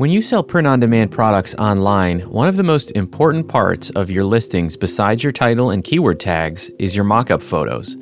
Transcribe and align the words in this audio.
When 0.00 0.08
you 0.08 0.22
sell 0.22 0.42
print 0.42 0.66
on 0.66 0.80
demand 0.80 1.10
products 1.10 1.54
online, 1.56 2.20
one 2.20 2.48
of 2.48 2.56
the 2.56 2.62
most 2.62 2.90
important 2.92 3.48
parts 3.48 3.90
of 3.90 4.08
your 4.08 4.24
listings, 4.24 4.74
besides 4.74 5.22
your 5.22 5.30
title 5.30 5.68
and 5.68 5.84
keyword 5.84 6.18
tags, 6.18 6.70
is 6.78 6.96
your 6.96 7.04
mock-up 7.04 7.42
photos. 7.42 7.98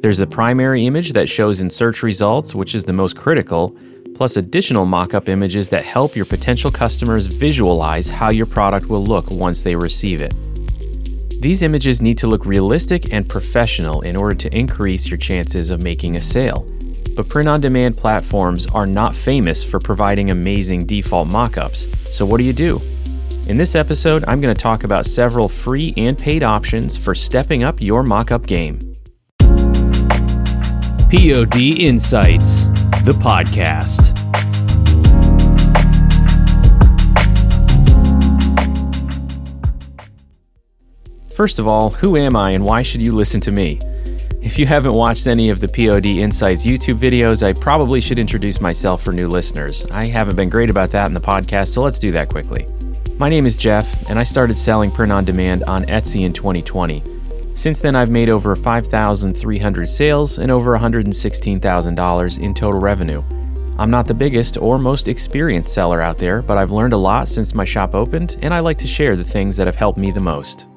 There's 0.00 0.18
the 0.18 0.28
primary 0.28 0.86
image 0.86 1.14
that 1.14 1.28
shows 1.28 1.60
in 1.60 1.70
search 1.70 2.04
results, 2.04 2.54
which 2.54 2.72
is 2.72 2.84
the 2.84 2.92
most 2.92 3.16
critical, 3.16 3.76
plus 4.14 4.36
additional 4.36 4.86
mock 4.86 5.12
up 5.12 5.28
images 5.28 5.68
that 5.70 5.84
help 5.84 6.14
your 6.14 6.24
potential 6.24 6.70
customers 6.70 7.26
visualize 7.26 8.10
how 8.10 8.30
your 8.30 8.46
product 8.46 8.86
will 8.86 9.04
look 9.04 9.28
once 9.28 9.62
they 9.62 9.74
receive 9.74 10.22
it. 10.22 10.32
These 11.42 11.64
images 11.64 12.00
need 12.00 12.18
to 12.18 12.28
look 12.28 12.46
realistic 12.46 13.12
and 13.12 13.28
professional 13.28 14.02
in 14.02 14.14
order 14.14 14.36
to 14.36 14.56
increase 14.56 15.08
your 15.08 15.18
chances 15.18 15.70
of 15.70 15.82
making 15.82 16.14
a 16.14 16.20
sale. 16.20 16.64
But 17.18 17.28
print 17.28 17.48
on 17.48 17.60
demand 17.60 17.96
platforms 17.96 18.68
are 18.68 18.86
not 18.86 19.12
famous 19.12 19.64
for 19.64 19.80
providing 19.80 20.30
amazing 20.30 20.86
default 20.86 21.26
mockups. 21.26 21.92
So, 22.12 22.24
what 22.24 22.38
do 22.38 22.44
you 22.44 22.52
do? 22.52 22.80
In 23.48 23.56
this 23.56 23.74
episode, 23.74 24.24
I'm 24.28 24.40
going 24.40 24.54
to 24.54 24.62
talk 24.62 24.84
about 24.84 25.04
several 25.04 25.48
free 25.48 25.92
and 25.96 26.16
paid 26.16 26.44
options 26.44 26.96
for 26.96 27.16
stepping 27.16 27.64
up 27.64 27.80
your 27.80 28.04
mockup 28.04 28.46
game. 28.46 28.78
POD 31.10 31.56
Insights, 31.80 32.66
the 33.02 33.18
podcast. 33.18 34.16
First 41.34 41.58
of 41.58 41.66
all, 41.66 41.90
who 41.90 42.16
am 42.16 42.36
I 42.36 42.52
and 42.52 42.64
why 42.64 42.82
should 42.82 43.02
you 43.02 43.10
listen 43.10 43.40
to 43.40 43.50
me? 43.50 43.80
If 44.40 44.56
you 44.56 44.66
haven't 44.66 44.94
watched 44.94 45.26
any 45.26 45.50
of 45.50 45.58
the 45.58 45.66
POD 45.66 46.06
Insights 46.06 46.64
YouTube 46.64 46.94
videos, 46.94 47.44
I 47.44 47.52
probably 47.52 48.00
should 48.00 48.20
introduce 48.20 48.60
myself 48.60 49.02
for 49.02 49.12
new 49.12 49.26
listeners. 49.26 49.84
I 49.90 50.06
haven't 50.06 50.36
been 50.36 50.48
great 50.48 50.70
about 50.70 50.90
that 50.92 51.06
in 51.06 51.12
the 51.12 51.20
podcast, 51.20 51.68
so 51.68 51.82
let's 51.82 51.98
do 51.98 52.12
that 52.12 52.28
quickly. 52.28 52.68
My 53.18 53.28
name 53.28 53.46
is 53.46 53.56
Jeff, 53.56 54.08
and 54.08 54.16
I 54.16 54.22
started 54.22 54.56
selling 54.56 54.92
print 54.92 55.10
on 55.10 55.24
demand 55.24 55.64
on 55.64 55.86
Etsy 55.86 56.24
in 56.24 56.32
2020. 56.32 57.02
Since 57.54 57.80
then, 57.80 57.96
I've 57.96 58.10
made 58.10 58.30
over 58.30 58.54
5,300 58.54 59.88
sales 59.88 60.38
and 60.38 60.52
over 60.52 60.78
$116,000 60.78 62.38
in 62.38 62.54
total 62.54 62.80
revenue. 62.80 63.24
I'm 63.76 63.90
not 63.90 64.06
the 64.06 64.14
biggest 64.14 64.56
or 64.56 64.78
most 64.78 65.08
experienced 65.08 65.74
seller 65.74 66.00
out 66.00 66.16
there, 66.16 66.42
but 66.42 66.56
I've 66.56 66.70
learned 66.70 66.92
a 66.92 66.96
lot 66.96 67.26
since 67.26 67.54
my 67.54 67.64
shop 67.64 67.92
opened, 67.92 68.36
and 68.40 68.54
I 68.54 68.60
like 68.60 68.78
to 68.78 68.86
share 68.86 69.16
the 69.16 69.24
things 69.24 69.56
that 69.56 69.66
have 69.66 69.74
helped 69.74 69.98
me 69.98 70.12
the 70.12 70.20
most. 70.20 70.67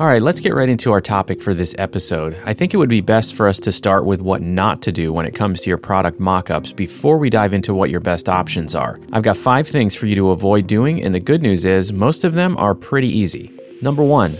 All 0.00 0.06
right, 0.06 0.22
let's 0.22 0.40
get 0.40 0.54
right 0.54 0.70
into 0.70 0.92
our 0.92 1.02
topic 1.02 1.42
for 1.42 1.52
this 1.52 1.74
episode. 1.76 2.34
I 2.46 2.54
think 2.54 2.72
it 2.72 2.78
would 2.78 2.88
be 2.88 3.02
best 3.02 3.34
for 3.34 3.46
us 3.46 3.60
to 3.60 3.70
start 3.70 4.06
with 4.06 4.22
what 4.22 4.40
not 4.40 4.80
to 4.80 4.92
do 4.92 5.12
when 5.12 5.26
it 5.26 5.34
comes 5.34 5.60
to 5.60 5.68
your 5.68 5.76
product 5.76 6.18
mockups 6.18 6.74
before 6.74 7.18
we 7.18 7.28
dive 7.28 7.52
into 7.52 7.74
what 7.74 7.90
your 7.90 8.00
best 8.00 8.26
options 8.26 8.74
are. 8.74 8.98
I've 9.12 9.24
got 9.24 9.36
five 9.36 9.68
things 9.68 9.94
for 9.94 10.06
you 10.06 10.14
to 10.14 10.30
avoid 10.30 10.66
doing, 10.66 11.04
and 11.04 11.14
the 11.14 11.20
good 11.20 11.42
news 11.42 11.66
is 11.66 11.92
most 11.92 12.24
of 12.24 12.32
them 12.32 12.56
are 12.56 12.74
pretty 12.74 13.08
easy. 13.08 13.52
Number 13.82 14.02
one, 14.02 14.38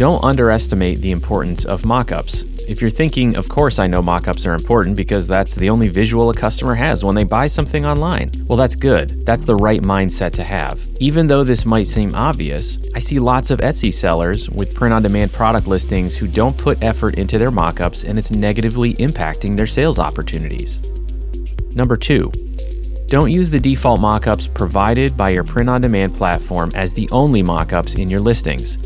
don't 0.00 0.24
underestimate 0.24 1.02
the 1.02 1.10
importance 1.10 1.66
of 1.66 1.82
mockups. 1.82 2.66
If 2.66 2.80
you're 2.80 2.88
thinking, 2.88 3.36
of 3.36 3.50
course 3.50 3.78
I 3.78 3.86
know 3.86 4.00
mockups 4.00 4.46
are 4.46 4.54
important 4.54 4.96
because 4.96 5.28
that's 5.28 5.54
the 5.54 5.68
only 5.68 5.88
visual 5.88 6.30
a 6.30 6.34
customer 6.34 6.74
has 6.74 7.04
when 7.04 7.14
they 7.14 7.24
buy 7.24 7.48
something 7.48 7.84
online. 7.84 8.30
Well, 8.46 8.56
that's 8.56 8.76
good. 8.76 9.26
That's 9.26 9.44
the 9.44 9.56
right 9.56 9.82
mindset 9.82 10.32
to 10.36 10.42
have. 10.42 10.80
Even 11.00 11.26
though 11.26 11.44
this 11.44 11.66
might 11.66 11.86
seem 11.86 12.14
obvious, 12.14 12.78
I 12.94 12.98
see 12.98 13.18
lots 13.18 13.50
of 13.50 13.60
Etsy 13.60 13.92
sellers 13.92 14.48
with 14.48 14.74
print 14.74 14.94
on 14.94 15.02
demand 15.02 15.34
product 15.34 15.66
listings 15.66 16.16
who 16.16 16.26
don't 16.26 16.56
put 16.56 16.82
effort 16.82 17.16
into 17.16 17.36
their 17.36 17.50
mockups 17.50 18.08
and 18.08 18.18
it's 18.18 18.30
negatively 18.30 18.94
impacting 18.94 19.54
their 19.54 19.66
sales 19.66 19.98
opportunities. 19.98 20.80
Number 21.74 21.98
two, 21.98 22.32
don't 23.08 23.30
use 23.30 23.50
the 23.50 23.60
default 23.60 24.00
mockups 24.00 24.54
provided 24.54 25.14
by 25.14 25.28
your 25.28 25.44
print 25.44 25.68
on 25.68 25.82
demand 25.82 26.14
platform 26.14 26.70
as 26.74 26.94
the 26.94 27.06
only 27.10 27.42
mockups 27.42 27.98
in 27.98 28.08
your 28.08 28.20
listings. 28.20 28.78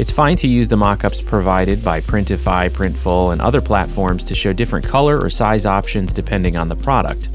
It's 0.00 0.10
fine 0.10 0.36
to 0.36 0.48
use 0.48 0.66
the 0.66 0.76
mockups 0.76 1.22
provided 1.22 1.84
by 1.84 2.00
Printify, 2.00 2.70
Printful, 2.70 3.32
and 3.32 3.42
other 3.42 3.60
platforms 3.60 4.24
to 4.24 4.34
show 4.34 4.50
different 4.50 4.86
color 4.86 5.20
or 5.20 5.28
size 5.28 5.66
options 5.66 6.14
depending 6.14 6.56
on 6.56 6.70
the 6.70 6.74
product. 6.74 7.28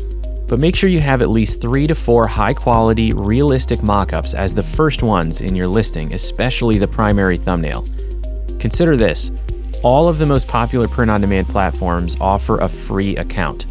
But 0.48 0.58
make 0.58 0.76
sure 0.76 0.90
you 0.90 1.00
have 1.00 1.22
at 1.22 1.30
least 1.30 1.62
three 1.62 1.86
to 1.86 1.94
four 1.94 2.26
high 2.26 2.56
quality, 2.56 3.14
realistic 3.14 3.82
mockups 3.82 4.34
as 4.34 4.56
the 4.56 4.64
first 4.64 5.04
ones 5.04 5.42
in 5.42 5.56
your 5.56 5.68
listing, 5.68 6.12
especially 6.16 6.80
the 6.80 6.88
primary 6.88 7.38
thumbnail. 7.38 7.86
Consider 8.58 8.98
this 8.98 9.32
all 9.84 10.10
of 10.10 10.18
the 10.18 10.26
most 10.26 10.48
popular 10.48 10.88
print 10.88 11.12
on 11.12 11.22
demand 11.22 11.48
platforms 11.48 12.18
offer 12.20 12.58
a 12.58 12.68
free 12.68 13.16
account. 13.18 13.68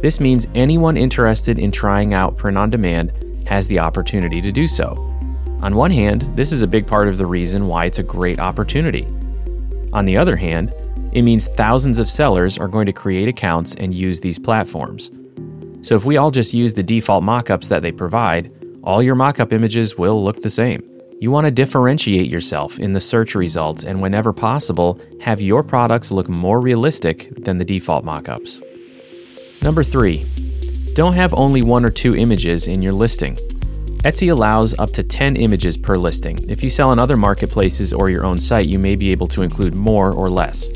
This 0.00 0.20
means 0.20 0.46
anyone 0.54 0.96
interested 0.96 1.58
in 1.58 1.72
trying 1.72 2.14
out 2.14 2.36
print 2.36 2.56
on 2.56 2.70
demand 2.70 3.10
has 3.48 3.66
the 3.66 3.80
opportunity 3.80 4.40
to 4.40 4.52
do 4.52 4.68
so. 4.68 5.17
On 5.60 5.74
one 5.74 5.90
hand, 5.90 6.22
this 6.36 6.52
is 6.52 6.62
a 6.62 6.68
big 6.68 6.86
part 6.86 7.08
of 7.08 7.18
the 7.18 7.26
reason 7.26 7.66
why 7.66 7.86
it's 7.86 7.98
a 7.98 8.04
great 8.04 8.38
opportunity. 8.38 9.06
On 9.92 10.04
the 10.04 10.16
other 10.16 10.36
hand, 10.36 10.72
it 11.12 11.22
means 11.22 11.48
thousands 11.48 11.98
of 11.98 12.08
sellers 12.08 12.58
are 12.58 12.68
going 12.68 12.86
to 12.86 12.92
create 12.92 13.28
accounts 13.28 13.74
and 13.74 13.92
use 13.92 14.20
these 14.20 14.38
platforms. 14.38 15.10
So 15.80 15.96
if 15.96 16.04
we 16.04 16.16
all 16.16 16.30
just 16.30 16.54
use 16.54 16.74
the 16.74 16.82
default 16.82 17.24
mockups 17.24 17.68
that 17.68 17.82
they 17.82 17.90
provide, 17.90 18.52
all 18.84 19.02
your 19.02 19.16
mockup 19.16 19.52
images 19.52 19.98
will 19.98 20.22
look 20.22 20.42
the 20.42 20.50
same. 20.50 20.82
You 21.20 21.32
want 21.32 21.46
to 21.46 21.50
differentiate 21.50 22.30
yourself 22.30 22.78
in 22.78 22.92
the 22.92 23.00
search 23.00 23.34
results 23.34 23.82
and, 23.82 24.00
whenever 24.00 24.32
possible, 24.32 25.00
have 25.20 25.40
your 25.40 25.64
products 25.64 26.12
look 26.12 26.28
more 26.28 26.60
realistic 26.60 27.34
than 27.44 27.58
the 27.58 27.64
default 27.64 28.04
mockups. 28.04 28.62
Number 29.60 29.82
three, 29.82 30.24
don't 30.94 31.14
have 31.14 31.34
only 31.34 31.62
one 31.62 31.84
or 31.84 31.90
two 31.90 32.14
images 32.14 32.68
in 32.68 32.80
your 32.80 32.92
listing. 32.92 33.36
Etsy 34.08 34.32
allows 34.32 34.72
up 34.78 34.90
to 34.92 35.02
10 35.02 35.36
images 35.36 35.76
per 35.76 35.98
listing. 35.98 36.48
If 36.48 36.64
you 36.64 36.70
sell 36.70 36.88
on 36.88 36.98
other 36.98 37.18
marketplaces 37.18 37.92
or 37.92 38.08
your 38.08 38.24
own 38.24 38.40
site, 38.40 38.66
you 38.66 38.78
may 38.78 38.96
be 38.96 39.10
able 39.10 39.26
to 39.26 39.42
include 39.42 39.74
more 39.74 40.12
or 40.12 40.30
less. 40.30 40.66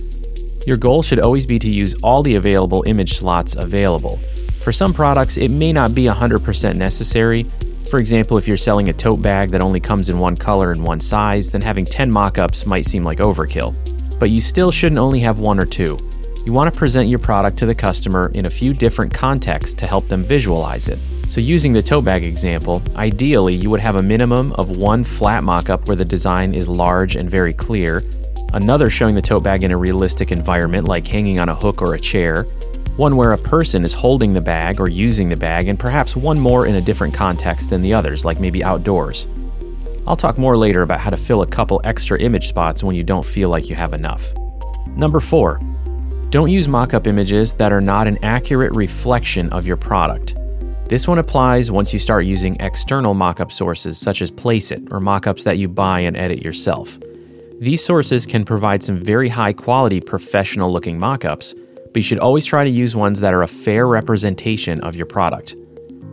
Your 0.66 0.76
goal 0.76 1.02
should 1.02 1.18
always 1.18 1.46
be 1.46 1.58
to 1.60 1.70
use 1.70 1.94
all 2.02 2.22
the 2.22 2.34
available 2.34 2.84
image 2.86 3.14
slots 3.14 3.56
available. 3.56 4.20
For 4.60 4.70
some 4.70 4.92
products, 4.92 5.38
it 5.38 5.50
may 5.50 5.72
not 5.72 5.94
be 5.94 6.02
100% 6.02 6.76
necessary. 6.76 7.44
For 7.88 7.98
example, 7.98 8.36
if 8.36 8.46
you're 8.46 8.58
selling 8.58 8.90
a 8.90 8.92
tote 8.92 9.22
bag 9.22 9.48
that 9.52 9.62
only 9.62 9.80
comes 9.80 10.10
in 10.10 10.18
one 10.18 10.36
color 10.36 10.70
and 10.70 10.84
one 10.84 11.00
size, 11.00 11.50
then 11.50 11.62
having 11.62 11.86
10 11.86 12.12
mockups 12.12 12.66
might 12.66 12.84
seem 12.84 13.02
like 13.02 13.16
overkill. 13.16 13.74
But 14.18 14.28
you 14.28 14.42
still 14.42 14.70
shouldn't 14.70 14.98
only 14.98 15.20
have 15.20 15.38
one 15.38 15.58
or 15.58 15.64
two. 15.64 15.96
You 16.44 16.52
want 16.52 16.70
to 16.70 16.78
present 16.78 17.08
your 17.08 17.18
product 17.18 17.56
to 17.60 17.66
the 17.66 17.74
customer 17.74 18.30
in 18.34 18.44
a 18.44 18.50
few 18.50 18.74
different 18.74 19.14
contexts 19.14 19.72
to 19.80 19.86
help 19.86 20.06
them 20.08 20.22
visualize 20.22 20.88
it. 20.88 20.98
So, 21.32 21.40
using 21.40 21.72
the 21.72 21.82
tote 21.82 22.04
bag 22.04 22.24
example, 22.24 22.82
ideally 22.94 23.54
you 23.54 23.70
would 23.70 23.80
have 23.80 23.96
a 23.96 24.02
minimum 24.02 24.52
of 24.52 24.76
one 24.76 25.02
flat 25.02 25.42
mockup 25.42 25.86
where 25.86 25.96
the 25.96 26.04
design 26.04 26.52
is 26.52 26.68
large 26.68 27.16
and 27.16 27.30
very 27.30 27.54
clear, 27.54 28.02
another 28.52 28.90
showing 28.90 29.14
the 29.14 29.22
tote 29.22 29.42
bag 29.42 29.64
in 29.64 29.70
a 29.70 29.76
realistic 29.78 30.30
environment 30.30 30.86
like 30.86 31.06
hanging 31.06 31.38
on 31.38 31.48
a 31.48 31.54
hook 31.54 31.80
or 31.80 31.94
a 31.94 31.98
chair, 31.98 32.42
one 32.98 33.16
where 33.16 33.32
a 33.32 33.38
person 33.38 33.82
is 33.82 33.94
holding 33.94 34.34
the 34.34 34.42
bag 34.42 34.78
or 34.78 34.90
using 34.90 35.30
the 35.30 35.36
bag, 35.38 35.68
and 35.68 35.78
perhaps 35.78 36.14
one 36.14 36.38
more 36.38 36.66
in 36.66 36.74
a 36.74 36.82
different 36.82 37.14
context 37.14 37.70
than 37.70 37.80
the 37.80 37.94
others, 37.94 38.26
like 38.26 38.38
maybe 38.38 38.62
outdoors. 38.62 39.26
I'll 40.06 40.18
talk 40.18 40.36
more 40.36 40.58
later 40.58 40.82
about 40.82 41.00
how 41.00 41.08
to 41.08 41.16
fill 41.16 41.40
a 41.40 41.46
couple 41.46 41.80
extra 41.84 42.20
image 42.20 42.46
spots 42.46 42.84
when 42.84 42.94
you 42.94 43.04
don't 43.04 43.24
feel 43.24 43.48
like 43.48 43.70
you 43.70 43.74
have 43.74 43.94
enough. 43.94 44.34
Number 44.88 45.18
four, 45.18 45.60
don't 46.28 46.50
use 46.50 46.68
mockup 46.68 47.06
images 47.06 47.54
that 47.54 47.72
are 47.72 47.80
not 47.80 48.06
an 48.06 48.22
accurate 48.22 48.76
reflection 48.76 49.48
of 49.48 49.66
your 49.66 49.78
product. 49.78 50.36
This 50.92 51.08
one 51.08 51.18
applies 51.18 51.70
once 51.70 51.94
you 51.94 51.98
start 51.98 52.26
using 52.26 52.54
external 52.60 53.14
mockup 53.14 53.50
sources 53.50 53.96
such 53.96 54.20
as 54.20 54.30
Placeit 54.30 54.92
or 54.92 55.00
mockups 55.00 55.42
that 55.44 55.56
you 55.56 55.66
buy 55.66 56.00
and 56.00 56.14
edit 56.18 56.44
yourself. 56.44 56.98
These 57.58 57.82
sources 57.82 58.26
can 58.26 58.44
provide 58.44 58.82
some 58.82 58.98
very 59.00 59.30
high 59.30 59.54
quality 59.54 60.02
professional 60.02 60.70
looking 60.70 60.98
mockups, 60.98 61.54
but 61.84 61.96
you 61.96 62.02
should 62.02 62.18
always 62.18 62.44
try 62.44 62.62
to 62.62 62.68
use 62.68 62.94
ones 62.94 63.20
that 63.20 63.32
are 63.32 63.42
a 63.42 63.48
fair 63.48 63.86
representation 63.86 64.82
of 64.82 64.94
your 64.94 65.06
product. 65.06 65.56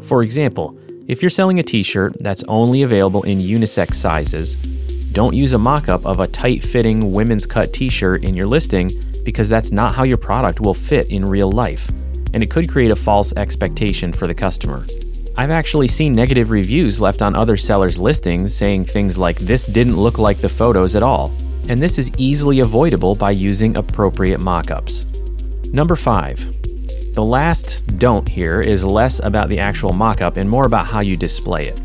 For 0.01 0.23
example, 0.23 0.79
if 1.09 1.21
you're 1.21 1.29
selling 1.29 1.59
a 1.59 1.63
t 1.63 1.83
shirt 1.83 2.15
that's 2.21 2.45
only 2.47 2.83
available 2.83 3.23
in 3.23 3.39
unisex 3.39 3.95
sizes, 3.95 4.55
don't 5.11 5.35
use 5.35 5.53
a 5.53 5.57
mockup 5.57 6.05
of 6.05 6.21
a 6.21 6.27
tight 6.27 6.63
fitting 6.63 7.11
women's 7.11 7.45
cut 7.45 7.73
t 7.73 7.89
shirt 7.89 8.23
in 8.23 8.33
your 8.33 8.47
listing 8.47 8.93
because 9.25 9.49
that's 9.49 9.73
not 9.73 9.93
how 9.93 10.03
your 10.03 10.15
product 10.15 10.61
will 10.61 10.73
fit 10.73 11.11
in 11.11 11.25
real 11.25 11.51
life 11.51 11.91
and 12.33 12.43
it 12.43 12.51
could 12.51 12.69
create 12.69 12.91
a 12.91 12.95
false 12.95 13.33
expectation 13.37 14.13
for 14.13 14.27
the 14.27 14.33
customer. 14.33 14.85
I've 15.37 15.51
actually 15.51 15.87
seen 15.87 16.13
negative 16.13 16.49
reviews 16.49 16.99
left 16.99 17.21
on 17.21 17.35
other 17.35 17.55
sellers' 17.55 17.97
listings 17.97 18.53
saying 18.53 18.85
things 18.85 19.17
like, 19.17 19.39
This 19.39 19.63
didn't 19.63 19.97
look 19.97 20.17
like 20.17 20.39
the 20.39 20.49
photos 20.49 20.95
at 20.95 21.03
all. 21.03 21.31
And 21.69 21.81
this 21.81 21.97
is 21.97 22.11
easily 22.17 22.59
avoidable 22.59 23.15
by 23.15 23.31
using 23.31 23.77
appropriate 23.77 24.39
mockups. 24.39 25.05
Number 25.71 25.95
five, 25.95 26.39
the 27.13 27.23
last 27.23 27.85
don't 27.97 28.27
here 28.27 28.61
is 28.61 28.83
less 28.83 29.19
about 29.23 29.49
the 29.49 29.59
actual 29.59 29.91
mockup 29.91 30.37
and 30.37 30.49
more 30.49 30.65
about 30.65 30.87
how 30.87 31.01
you 31.01 31.15
display 31.15 31.67
it. 31.67 31.79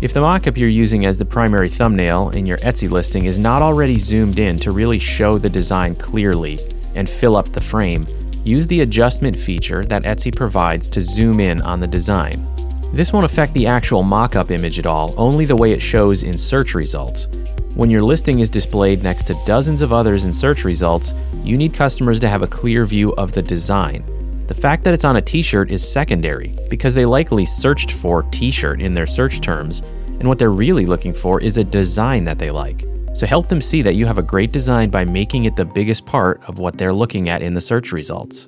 If 0.00 0.12
the 0.12 0.20
mockup 0.20 0.56
you're 0.56 0.68
using 0.68 1.06
as 1.06 1.18
the 1.18 1.24
primary 1.24 1.68
thumbnail 1.68 2.30
in 2.30 2.46
your 2.46 2.58
Etsy 2.58 2.90
listing 2.90 3.24
is 3.24 3.38
not 3.38 3.62
already 3.62 3.98
zoomed 3.98 4.38
in 4.38 4.56
to 4.60 4.70
really 4.70 4.98
show 4.98 5.38
the 5.38 5.50
design 5.50 5.94
clearly 5.96 6.58
and 6.94 7.08
fill 7.08 7.36
up 7.36 7.52
the 7.52 7.60
frame, 7.60 8.06
use 8.48 8.66
the 8.66 8.80
adjustment 8.80 9.38
feature 9.38 9.84
that 9.84 10.04
Etsy 10.04 10.34
provides 10.34 10.88
to 10.90 11.02
zoom 11.02 11.38
in 11.38 11.60
on 11.60 11.80
the 11.80 11.86
design. 11.86 12.46
This 12.92 13.12
won't 13.12 13.26
affect 13.26 13.52
the 13.52 13.66
actual 13.66 14.02
mock-up 14.02 14.50
image 14.50 14.78
at 14.78 14.86
all, 14.86 15.14
only 15.18 15.44
the 15.44 15.54
way 15.54 15.72
it 15.72 15.82
shows 15.82 16.22
in 16.22 16.38
search 16.38 16.74
results. 16.74 17.28
When 17.74 17.90
your 17.90 18.02
listing 18.02 18.40
is 18.40 18.48
displayed 18.48 19.02
next 19.02 19.26
to 19.26 19.40
dozens 19.44 19.82
of 19.82 19.92
others 19.92 20.24
in 20.24 20.32
search 20.32 20.64
results, 20.64 21.12
you 21.44 21.58
need 21.58 21.74
customers 21.74 22.18
to 22.20 22.28
have 22.28 22.42
a 22.42 22.46
clear 22.46 22.86
view 22.86 23.12
of 23.16 23.32
the 23.32 23.42
design. 23.42 24.04
The 24.46 24.54
fact 24.54 24.82
that 24.84 24.94
it's 24.94 25.04
on 25.04 25.16
a 25.16 25.22
t 25.22 25.42
shirt 25.42 25.70
is 25.70 25.86
secondary 25.86 26.54
because 26.70 26.94
they 26.94 27.04
likely 27.04 27.44
searched 27.44 27.90
for 27.90 28.22
t 28.24 28.50
shirt 28.50 28.80
in 28.80 28.94
their 28.94 29.06
search 29.06 29.42
terms, 29.42 29.82
and 30.06 30.26
what 30.26 30.38
they're 30.38 30.50
really 30.50 30.86
looking 30.86 31.12
for 31.12 31.40
is 31.40 31.58
a 31.58 31.64
design 31.64 32.24
that 32.24 32.38
they 32.38 32.50
like. 32.50 32.84
So 33.18 33.26
help 33.26 33.48
them 33.48 33.60
see 33.60 33.82
that 33.82 33.96
you 33.96 34.06
have 34.06 34.18
a 34.18 34.22
great 34.22 34.52
design 34.52 34.90
by 34.90 35.04
making 35.04 35.46
it 35.46 35.56
the 35.56 35.64
biggest 35.64 36.06
part 36.06 36.40
of 36.46 36.60
what 36.60 36.78
they're 36.78 36.92
looking 36.92 37.28
at 37.28 37.42
in 37.42 37.52
the 37.52 37.60
search 37.60 37.90
results. 37.90 38.46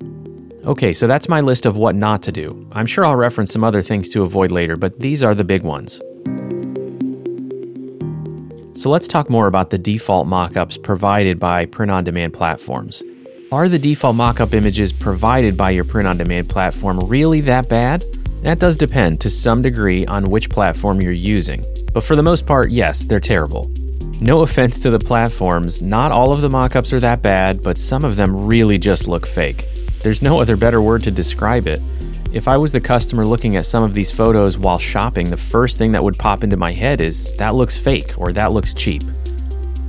Okay, 0.65 0.93
so 0.93 1.09
that's 1.09 1.29
my 1.29 1.41
list 1.41 1.67
of 1.67 1.77
what 1.77 1.97
not 1.97 2.23
to 2.23 2.31
do. 2.31 2.69
I'm 2.71 2.87
sure 2.87 3.05
I'll 3.05 3.17
reference 3.17 3.53
some 3.53 3.65
other 3.65 3.83
things 3.83 4.09
to 4.11 4.23
avoid 4.23 4.53
later, 4.53 4.77
but 4.77 5.01
these 5.01 5.25
are 5.25 5.35
the 5.35 5.43
big 5.43 5.65
ones. 5.65 6.01
So 8.81 8.91
let's 8.91 9.09
talk 9.09 9.29
more 9.29 9.49
about 9.49 9.71
the 9.71 9.79
default 9.79 10.29
mockups 10.29 10.81
provided 10.81 11.41
by 11.41 11.67
print 11.67 11.91
on 11.91 12.05
demand 12.05 12.33
platforms. 12.33 13.03
Are 13.51 13.69
the 13.69 13.77
default 13.77 14.15
mockup 14.15 14.55
images 14.55 14.93
provided 14.93 15.57
by 15.57 15.71
your 15.71 15.85
print 15.85 16.07
on 16.07 16.17
demand 16.17 16.49
platform 16.49 17.01
really 17.01 17.41
that 17.41 17.69
bad? 17.69 18.05
That 18.43 18.61
does 18.61 18.77
depend 18.77 19.21
to 19.23 19.31
some 19.31 19.63
degree 19.63 20.07
on 20.07 20.31
which 20.31 20.49
platform 20.49 21.03
you're 21.03 21.11
using. 21.11 21.65
But 21.93 22.05
for 22.05 22.15
the 22.15 22.23
most 22.23 22.47
part, 22.47 22.71
yes, 22.71 23.05
they're 23.05 23.19
terrible. 23.19 23.69
No 24.23 24.43
offense 24.43 24.79
to 24.81 24.91
the 24.91 24.99
platforms, 24.99 25.81
not 25.81 26.13
all 26.13 26.31
of 26.31 26.43
the 26.43 26.51
mockups 26.51 26.93
are 26.93 27.01
that 27.01 27.23
bad, 27.23 27.63
but 27.63 27.79
some 27.79 28.05
of 28.05 28.17
them 28.17 28.47
really 28.47 28.77
just 28.77 29.09
look 29.09 29.27
fake. 29.27 29.67
There's 30.03 30.21
no 30.21 30.39
other 30.39 30.59
better 30.59 30.83
word 30.83 31.03
to 31.05 31.11
describe 31.11 31.67
it. 31.67 31.81
If 32.31 32.47
I 32.47 32.59
was 32.59 32.71
the 32.71 32.83
customer 32.83 33.25
looking 33.25 33.57
at 33.57 33.65
some 33.65 33.83
of 33.83 33.95
these 33.95 34.11
photos 34.11 34.59
while 34.59 34.79
shopping, 34.79 35.31
the 35.31 35.39
first 35.39 35.79
thing 35.79 35.93
that 35.93 36.05
would 36.05 36.19
pop 36.19 36.45
into 36.45 36.59
my 36.59 36.71
head 36.71 37.01
is 37.01 37.35
that 37.39 37.55
looks 37.55 37.79
fake 37.79 38.13
or 38.19 38.31
that 38.35 38.53
looks 38.53 38.75
cheap. 38.75 39.03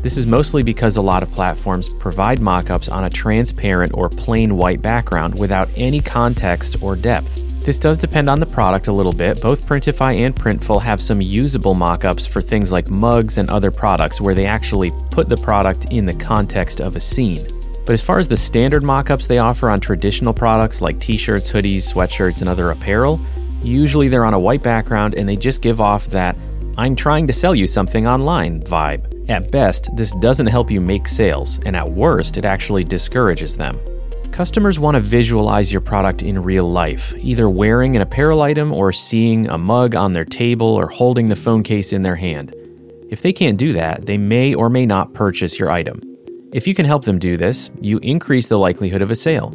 This 0.01 0.15
is 0.15 0.25
mostly 0.25 0.63
because 0.63 0.95
a 0.95 1.01
lot 1.01 1.23
of 1.23 1.31
platforms 1.31 1.89
provide 1.89 2.39
mockups 2.39 2.89
on 2.89 3.03
a 3.03 3.09
transparent 3.09 3.93
or 3.93 4.07
plain 4.07 4.55
white 4.55 4.81
background 4.81 5.37
without 5.37 5.69
any 5.75 5.99
context 5.99 6.81
or 6.81 6.95
depth. 6.95 7.50
This 7.63 7.77
does 7.77 7.99
depend 7.99 8.27
on 8.27 8.39
the 8.39 8.45
product 8.45 8.87
a 8.87 8.91
little 8.91 9.13
bit. 9.13 9.39
Both 9.39 9.67
Printify 9.67 10.25
and 10.25 10.35
Printful 10.35 10.81
have 10.81 10.99
some 10.99 11.21
usable 11.21 11.75
mockups 11.75 12.27
for 12.27 12.41
things 12.41 12.71
like 12.71 12.89
mugs 12.89 13.37
and 13.37 13.49
other 13.51 13.69
products 13.69 14.19
where 14.19 14.33
they 14.33 14.47
actually 14.47 14.91
put 15.11 15.29
the 15.29 15.37
product 15.37 15.85
in 15.93 16.05
the 16.05 16.13
context 16.13 16.81
of 16.81 16.95
a 16.95 16.99
scene. 16.99 17.45
But 17.85 17.93
as 17.93 18.01
far 18.01 18.17
as 18.17 18.27
the 18.27 18.37
standard 18.37 18.81
mockups 18.81 19.27
they 19.27 19.37
offer 19.37 19.69
on 19.69 19.79
traditional 19.79 20.33
products 20.33 20.81
like 20.81 20.99
t 20.99 21.15
shirts, 21.15 21.51
hoodies, 21.51 21.93
sweatshirts, 21.93 22.41
and 22.41 22.49
other 22.49 22.71
apparel, 22.71 23.19
usually 23.61 24.07
they're 24.07 24.25
on 24.25 24.33
a 24.33 24.39
white 24.39 24.63
background 24.63 25.13
and 25.13 25.29
they 25.29 25.35
just 25.35 25.61
give 25.61 25.79
off 25.79 26.07
that 26.07 26.35
I'm 26.77 26.95
trying 26.95 27.27
to 27.27 27.33
sell 27.33 27.53
you 27.53 27.67
something 27.67 28.07
online 28.07 28.61
vibe. 28.63 29.29
At 29.29 29.51
best, 29.51 29.95
this 29.95 30.11
doesn't 30.13 30.47
help 30.47 30.71
you 30.71 30.81
make 30.81 31.07
sales, 31.07 31.59
and 31.65 31.75
at 31.75 31.89
worst, 31.89 32.37
it 32.37 32.45
actually 32.45 32.83
discourages 32.83 33.55
them. 33.55 33.79
Customers 34.31 34.79
want 34.79 34.95
to 34.95 35.01
visualize 35.01 35.73
your 35.73 35.81
product 35.81 36.23
in 36.23 36.41
real 36.41 36.71
life, 36.71 37.13
either 37.17 37.49
wearing 37.49 37.97
an 37.97 38.01
apparel 38.01 38.41
item 38.41 38.71
or 38.71 38.93
seeing 38.93 39.49
a 39.49 39.57
mug 39.57 39.93
on 39.93 40.13
their 40.13 40.23
table 40.23 40.67
or 40.67 40.87
holding 40.87 41.27
the 41.27 41.35
phone 41.35 41.63
case 41.63 41.91
in 41.91 42.01
their 42.01 42.15
hand. 42.15 42.55
If 43.09 43.21
they 43.21 43.33
can't 43.33 43.57
do 43.57 43.73
that, 43.73 44.05
they 44.05 44.17
may 44.17 44.53
or 44.53 44.69
may 44.69 44.85
not 44.85 45.13
purchase 45.13 45.59
your 45.59 45.69
item. 45.69 46.01
If 46.53 46.65
you 46.65 46.73
can 46.73 46.85
help 46.85 47.03
them 47.03 47.19
do 47.19 47.35
this, 47.35 47.69
you 47.81 47.99
increase 47.99 48.47
the 48.47 48.57
likelihood 48.57 49.01
of 49.01 49.11
a 49.11 49.15
sale. 49.15 49.53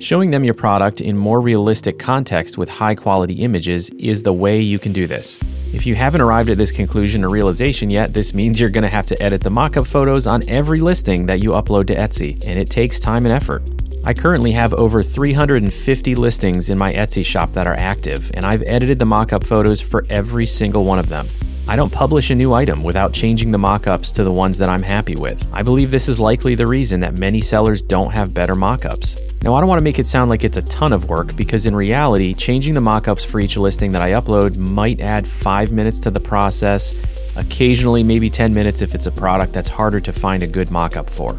Showing 0.00 0.30
them 0.30 0.44
your 0.44 0.54
product 0.54 1.00
in 1.00 1.16
more 1.16 1.40
realistic 1.40 1.98
context 1.98 2.58
with 2.58 2.68
high 2.68 2.94
quality 2.94 3.40
images 3.40 3.88
is 3.98 4.22
the 4.22 4.32
way 4.34 4.60
you 4.60 4.78
can 4.78 4.92
do 4.92 5.06
this. 5.06 5.38
If 5.72 5.86
you 5.86 5.94
haven't 5.94 6.20
arrived 6.20 6.50
at 6.50 6.58
this 6.58 6.72
conclusion 6.72 7.24
or 7.24 7.30
realization 7.30 7.88
yet, 7.88 8.12
this 8.12 8.34
means 8.34 8.60
you're 8.60 8.70
going 8.70 8.82
to 8.82 8.88
have 8.88 9.06
to 9.06 9.22
edit 9.22 9.40
the 9.40 9.50
mockup 9.50 9.86
photos 9.86 10.26
on 10.26 10.46
every 10.46 10.80
listing 10.80 11.24
that 11.26 11.40
you 11.40 11.50
upload 11.50 11.86
to 11.86 11.94
Etsy, 11.94 12.32
and 12.46 12.58
it 12.58 12.68
takes 12.68 13.00
time 13.00 13.24
and 13.24 13.34
effort. 13.34 13.62
I 14.02 14.14
currently 14.14 14.52
have 14.52 14.72
over 14.72 15.02
350 15.02 16.14
listings 16.14 16.70
in 16.70 16.78
my 16.78 16.90
Etsy 16.90 17.24
shop 17.24 17.52
that 17.52 17.66
are 17.66 17.74
active, 17.74 18.30
and 18.32 18.46
I've 18.46 18.62
edited 18.62 18.98
the 18.98 19.04
mockup 19.04 19.46
photos 19.46 19.78
for 19.82 20.06
every 20.08 20.46
single 20.46 20.84
one 20.84 20.98
of 20.98 21.10
them. 21.10 21.28
I 21.68 21.76
don't 21.76 21.92
publish 21.92 22.30
a 22.30 22.34
new 22.34 22.54
item 22.54 22.82
without 22.82 23.12
changing 23.12 23.50
the 23.50 23.58
mockups 23.58 24.14
to 24.14 24.24
the 24.24 24.32
ones 24.32 24.56
that 24.56 24.70
I'm 24.70 24.82
happy 24.82 25.16
with. 25.16 25.46
I 25.52 25.62
believe 25.62 25.90
this 25.90 26.08
is 26.08 26.18
likely 26.18 26.54
the 26.54 26.66
reason 26.66 26.98
that 27.00 27.18
many 27.18 27.42
sellers 27.42 27.82
don't 27.82 28.10
have 28.10 28.32
better 28.32 28.54
mockups. 28.54 29.18
Now, 29.44 29.54
I 29.54 29.60
don't 29.60 29.68
want 29.68 29.80
to 29.80 29.84
make 29.84 29.98
it 29.98 30.06
sound 30.06 30.30
like 30.30 30.44
it's 30.44 30.56
a 30.56 30.62
ton 30.62 30.94
of 30.94 31.10
work 31.10 31.36
because 31.36 31.66
in 31.66 31.76
reality, 31.76 32.32
changing 32.32 32.72
the 32.72 32.80
mockups 32.80 33.26
for 33.26 33.38
each 33.38 33.58
listing 33.58 33.92
that 33.92 34.02
I 34.02 34.12
upload 34.12 34.56
might 34.56 35.00
add 35.00 35.28
5 35.28 35.72
minutes 35.72 36.00
to 36.00 36.10
the 36.10 36.20
process, 36.20 36.94
occasionally 37.36 38.02
maybe 38.02 38.30
10 38.30 38.54
minutes 38.54 38.80
if 38.80 38.94
it's 38.94 39.06
a 39.06 39.12
product 39.12 39.52
that's 39.52 39.68
harder 39.68 40.00
to 40.00 40.12
find 40.12 40.42
a 40.42 40.46
good 40.46 40.68
mockup 40.68 41.08
for. 41.08 41.38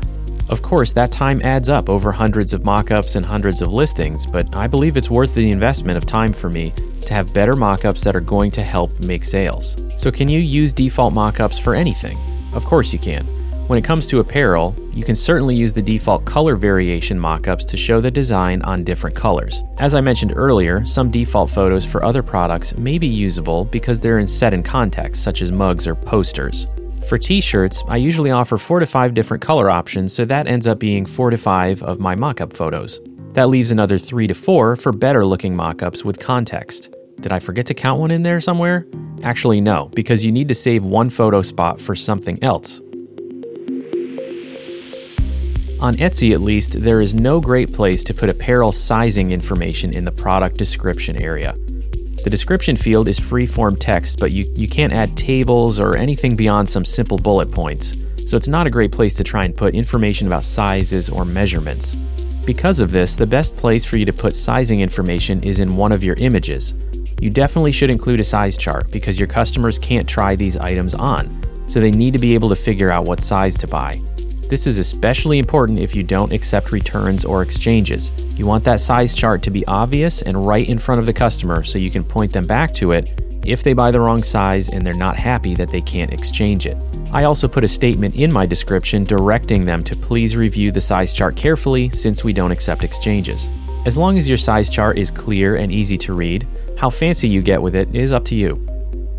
Of 0.50 0.62
course, 0.62 0.92
that 0.94 1.12
time 1.12 1.42
adds 1.44 1.70
up 1.70 1.90
over 1.90 2.12
hundreds 2.12 2.54
of 2.54 2.64
mockups 2.64 3.16
and 3.16 3.26
hundreds 3.26 3.62
of 3.62 3.72
listings, 3.72 4.26
but 4.26 4.56
I 4.56 4.68
believe 4.68 4.98
it's 4.98 5.10
worth 5.10 5.34
the 5.34 5.52
investment 5.52 5.98
of 5.98 6.06
time 6.06 6.34
for 6.34 6.50
me 6.50 6.72
to 7.06 7.14
have 7.14 7.34
better 7.34 7.54
mockups 7.54 8.04
that 8.04 8.16
are 8.16 8.22
going 8.22 8.52
to 8.52 8.64
help 8.64 9.00
make 9.00 9.24
sales. 9.24 9.78
So, 9.98 10.12
can 10.12 10.28
you 10.28 10.40
use 10.40 10.74
default 10.74 11.14
mockups 11.14 11.62
for 11.62 11.76
anything? 11.76 12.18
Of 12.54 12.66
course, 12.66 12.92
you 12.92 13.00
can. 13.00 13.26
When 13.68 13.78
it 13.78 13.86
comes 13.86 14.06
to 14.08 14.20
apparel, 14.20 14.76
you 14.92 15.06
can 15.06 15.16
certainly 15.16 15.56
use 15.56 15.72
the 15.72 15.82
default 15.82 16.26
color 16.26 16.58
variation 16.58 17.18
mockups 17.18 17.66
to 17.68 17.78
show 17.78 18.02
the 18.02 18.12
design 18.12 18.62
on 18.64 18.84
different 18.84 19.16
colors. 19.16 19.64
As 19.80 19.96
I 19.96 20.02
mentioned 20.02 20.34
earlier, 20.36 20.86
some 20.86 21.10
default 21.10 21.50
photos 21.50 21.86
for 21.86 22.04
other 22.04 22.22
products 22.22 22.76
may 22.76 22.98
be 22.98 23.08
usable 23.08 23.64
because 23.64 23.98
they're 23.98 24.20
in 24.20 24.28
set 24.28 24.54
in 24.54 24.62
context, 24.62 25.24
such 25.24 25.42
as 25.42 25.54
mugs 25.54 25.88
or 25.88 25.96
posters. 25.96 26.68
For 27.08 27.18
t 27.18 27.42
shirts, 27.42 27.84
I 27.88 27.98
usually 27.98 28.32
offer 28.32 28.58
4 28.58 28.80
to 28.80 28.86
5 28.86 29.14
different 29.14 29.44
color 29.44 29.70
options, 29.70 30.14
so 30.14 30.24
that 30.26 30.48
ends 30.48 30.68
up 30.68 30.80
being 30.80 31.06
4 31.06 31.32
to 31.32 31.38
5 31.38 31.84
of 31.84 32.00
my 32.00 32.16
mockup 32.16 32.54
photos. 32.54 33.02
That 33.34 33.50
leaves 33.50 33.72
another 33.72 33.98
3 33.98 34.28
to 34.28 34.34
4 34.34 34.76
for 34.76 34.92
better 34.92 35.26
looking 35.26 35.54
mockups 35.54 36.06
with 36.06 36.20
context. 36.20 36.94
Did 37.20 37.32
I 37.32 37.40
forget 37.40 37.66
to 37.68 37.74
count 37.74 38.00
one 38.00 38.12
in 38.12 38.24
there 38.24 38.42
somewhere? 38.42 38.88
Actually, 39.24 39.62
no, 39.62 39.90
because 39.94 40.26
you 40.26 40.32
need 40.32 40.48
to 40.48 40.56
save 40.56 40.84
one 40.84 41.10
photo 41.10 41.42
spot 41.42 41.80
for 41.80 41.96
something 41.96 42.42
else. 42.44 42.80
On 45.82 45.96
Etsy, 45.96 46.32
at 46.32 46.42
least, 46.42 46.82
there 46.82 47.02
is 47.02 47.14
no 47.14 47.40
great 47.40 47.74
place 47.74 48.04
to 48.04 48.14
put 48.14 48.30
apparel 48.30 48.72
sizing 48.72 49.32
information 49.32 49.94
in 49.94 50.06
the 50.06 50.12
product 50.12 50.58
description 50.58 51.18
area. 51.18 51.56
The 52.24 52.30
description 52.30 52.76
field 52.76 53.08
is 53.08 53.18
free-form 53.18 53.78
text, 53.78 54.20
but 54.20 54.32
you, 54.32 54.46
you 54.56 54.68
can't 54.68 54.94
add 54.94 55.18
tables 55.18 55.80
or 55.80 55.98
anything 55.98 56.36
beyond 56.36 56.70
some 56.70 56.86
simple 56.86 57.18
bullet 57.18 57.52
points, 57.52 57.96
so 58.28 58.38
it's 58.38 58.48
not 58.48 58.68
a 58.68 58.70
great 58.70 58.92
place 58.92 59.16
to 59.16 59.24
try 59.24 59.44
and 59.44 59.58
put 59.58 59.74
information 59.74 60.28
about 60.28 60.44
sizes 60.44 61.10
or 61.10 61.26
measurements. 61.26 61.96
Because 62.46 62.80
of 62.80 62.92
this, 62.92 63.16
the 63.16 63.26
best 63.26 63.58
place 63.58 63.86
for 63.86 63.98
you 63.98 64.06
to 64.06 64.14
put 64.14 64.36
sizing 64.36 64.82
information 64.82 65.42
is 65.44 65.60
in 65.60 65.76
one 65.76 65.92
of 65.92 66.04
your 66.04 66.16
images. 66.20 66.76
You 67.20 67.32
definitely 67.32 67.72
should 67.72 67.90
include 67.90 68.20
a 68.20 68.24
size 68.24 68.56
chart 68.56 68.92
because 68.92 69.20
your 69.20 69.28
customers 69.28 69.80
can't 69.80 70.08
try 70.08 70.36
these 70.36 70.58
items 70.58 70.94
on, 70.94 71.44
so 71.68 71.80
they 71.80 71.92
need 71.92 72.14
to 72.14 72.20
be 72.20 72.36
able 72.36 72.50
to 72.50 72.56
figure 72.56 72.92
out 72.92 73.06
what 73.06 73.22
size 73.22 73.58
to 73.58 73.68
buy. 73.68 74.00
This 74.52 74.68
is 74.68 74.80
especially 74.80 75.40
important 75.40 75.80
if 75.80 75.96
you 75.96 76.04
don't 76.04 76.34
accept 76.34 76.74
returns 76.74 77.24
or 77.24 77.42
exchanges. 77.42 78.12
You 78.36 78.46
want 78.46 78.66
that 78.66 78.82
size 78.82 79.16
chart 79.16 79.42
to 79.44 79.50
be 79.50 79.66
obvious 79.66 80.24
and 80.24 80.46
right 80.46 80.68
in 80.68 80.78
front 80.78 81.00
of 81.00 81.06
the 81.06 81.14
customer 81.14 81.64
so 81.64 81.78
you 81.78 81.90
can 81.90 82.04
point 82.04 82.34
them 82.34 82.46
back 82.46 82.74
to 82.74 82.92
it 82.92 83.22
if 83.46 83.64
they 83.64 83.72
buy 83.72 83.92
the 83.92 84.02
wrong 84.02 84.22
size 84.24 84.68
and 84.68 84.86
they're 84.86 84.94
not 84.94 85.16
happy 85.16 85.56
that 85.56 85.70
they 85.70 85.80
can't 85.80 86.12
exchange 86.12 86.66
it. 86.66 86.76
I 87.14 87.24
also 87.24 87.48
put 87.48 87.64
a 87.64 87.68
statement 87.70 88.18
in 88.18 88.34
my 88.34 88.46
description 88.46 89.06
directing 89.06 89.66
them 89.66 89.86
to 89.86 89.96
please 89.96 90.36
review 90.36 90.70
the 90.70 90.82
size 90.82 91.14
chart 91.14 91.38
carefully 91.38 91.88
since 91.92 92.26
we 92.26 92.34
don't 92.34 92.52
accept 92.52 92.84
exchanges. 92.84 93.50
As 93.86 93.98
long 93.98 94.18
as 94.18 94.28
your 94.28 94.38
size 94.38 94.70
chart 94.70 94.98
is 94.98 95.12
clear 95.12 95.56
and 95.56 95.72
easy 95.72 95.98
to 96.00 96.12
read, 96.12 96.46
how 96.78 96.90
fancy 96.90 97.30
you 97.30 97.42
get 97.42 97.62
with 97.62 97.74
it 97.74 97.96
is 97.96 98.12
up 98.12 98.26
to 98.26 98.36
you. 98.36 98.71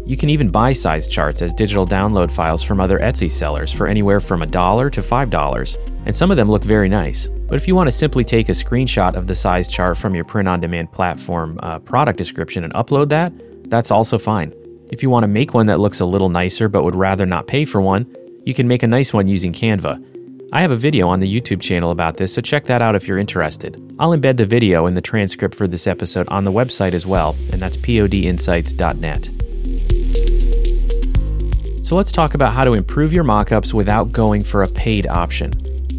You 0.04 0.16
can 0.16 0.30
even 0.30 0.50
buy 0.50 0.72
size 0.72 1.06
charts 1.06 1.42
as 1.42 1.54
digital 1.54 1.86
download 1.86 2.34
files 2.34 2.62
from 2.62 2.80
other 2.80 2.98
Etsy 2.98 3.30
sellers 3.30 3.72
for 3.72 3.86
anywhere 3.86 4.18
from 4.18 4.42
a 4.42 4.46
dollar 4.46 4.90
to 4.90 5.00
$5, 5.00 6.06
and 6.06 6.14
some 6.14 6.30
of 6.30 6.36
them 6.36 6.50
look 6.50 6.64
very 6.64 6.88
nice. 6.88 7.28
But 7.28 7.54
if 7.54 7.68
you 7.68 7.76
want 7.76 7.86
to 7.86 7.92
simply 7.92 8.24
take 8.24 8.48
a 8.48 8.52
screenshot 8.52 9.14
of 9.14 9.28
the 9.28 9.34
size 9.34 9.68
chart 9.68 9.96
from 9.96 10.14
your 10.14 10.24
print 10.24 10.48
on 10.48 10.60
demand 10.60 10.90
platform 10.90 11.58
uh, 11.62 11.78
product 11.78 12.18
description 12.18 12.64
and 12.64 12.72
upload 12.74 13.10
that, 13.10 13.32
that's 13.70 13.92
also 13.92 14.18
fine. 14.18 14.52
If 14.90 15.02
you 15.02 15.10
want 15.10 15.22
to 15.22 15.28
make 15.28 15.54
one 15.54 15.66
that 15.66 15.78
looks 15.78 16.00
a 16.00 16.04
little 16.04 16.28
nicer 16.28 16.68
but 16.68 16.82
would 16.82 16.96
rather 16.96 17.24
not 17.24 17.46
pay 17.46 17.64
for 17.64 17.80
one, 17.80 18.12
you 18.44 18.54
can 18.54 18.66
make 18.66 18.82
a 18.82 18.88
nice 18.88 19.12
one 19.12 19.28
using 19.28 19.52
Canva. 19.52 20.04
I 20.52 20.60
have 20.60 20.70
a 20.70 20.76
video 20.76 21.08
on 21.08 21.20
the 21.20 21.40
YouTube 21.40 21.62
channel 21.62 21.92
about 21.92 22.16
this, 22.16 22.34
so 22.34 22.42
check 22.42 22.64
that 22.64 22.82
out 22.82 22.94
if 22.94 23.06
you're 23.06 23.18
interested. 23.18 23.80
I'll 23.98 24.10
embed 24.10 24.36
the 24.36 24.44
video 24.44 24.86
in 24.86 24.94
the 24.94 25.00
transcript 25.00 25.54
for 25.54 25.68
this 25.68 25.86
episode 25.86 26.28
on 26.28 26.44
the 26.44 26.52
website 26.52 26.92
as 26.92 27.06
well, 27.06 27.36
and 27.52 27.62
that's 27.62 27.76
podinsights.net. 27.76 29.51
So 31.82 31.96
let's 31.96 32.12
talk 32.12 32.34
about 32.34 32.54
how 32.54 32.62
to 32.62 32.74
improve 32.74 33.12
your 33.12 33.24
mockups 33.24 33.74
without 33.74 34.12
going 34.12 34.44
for 34.44 34.62
a 34.62 34.68
paid 34.68 35.08
option. 35.08 35.52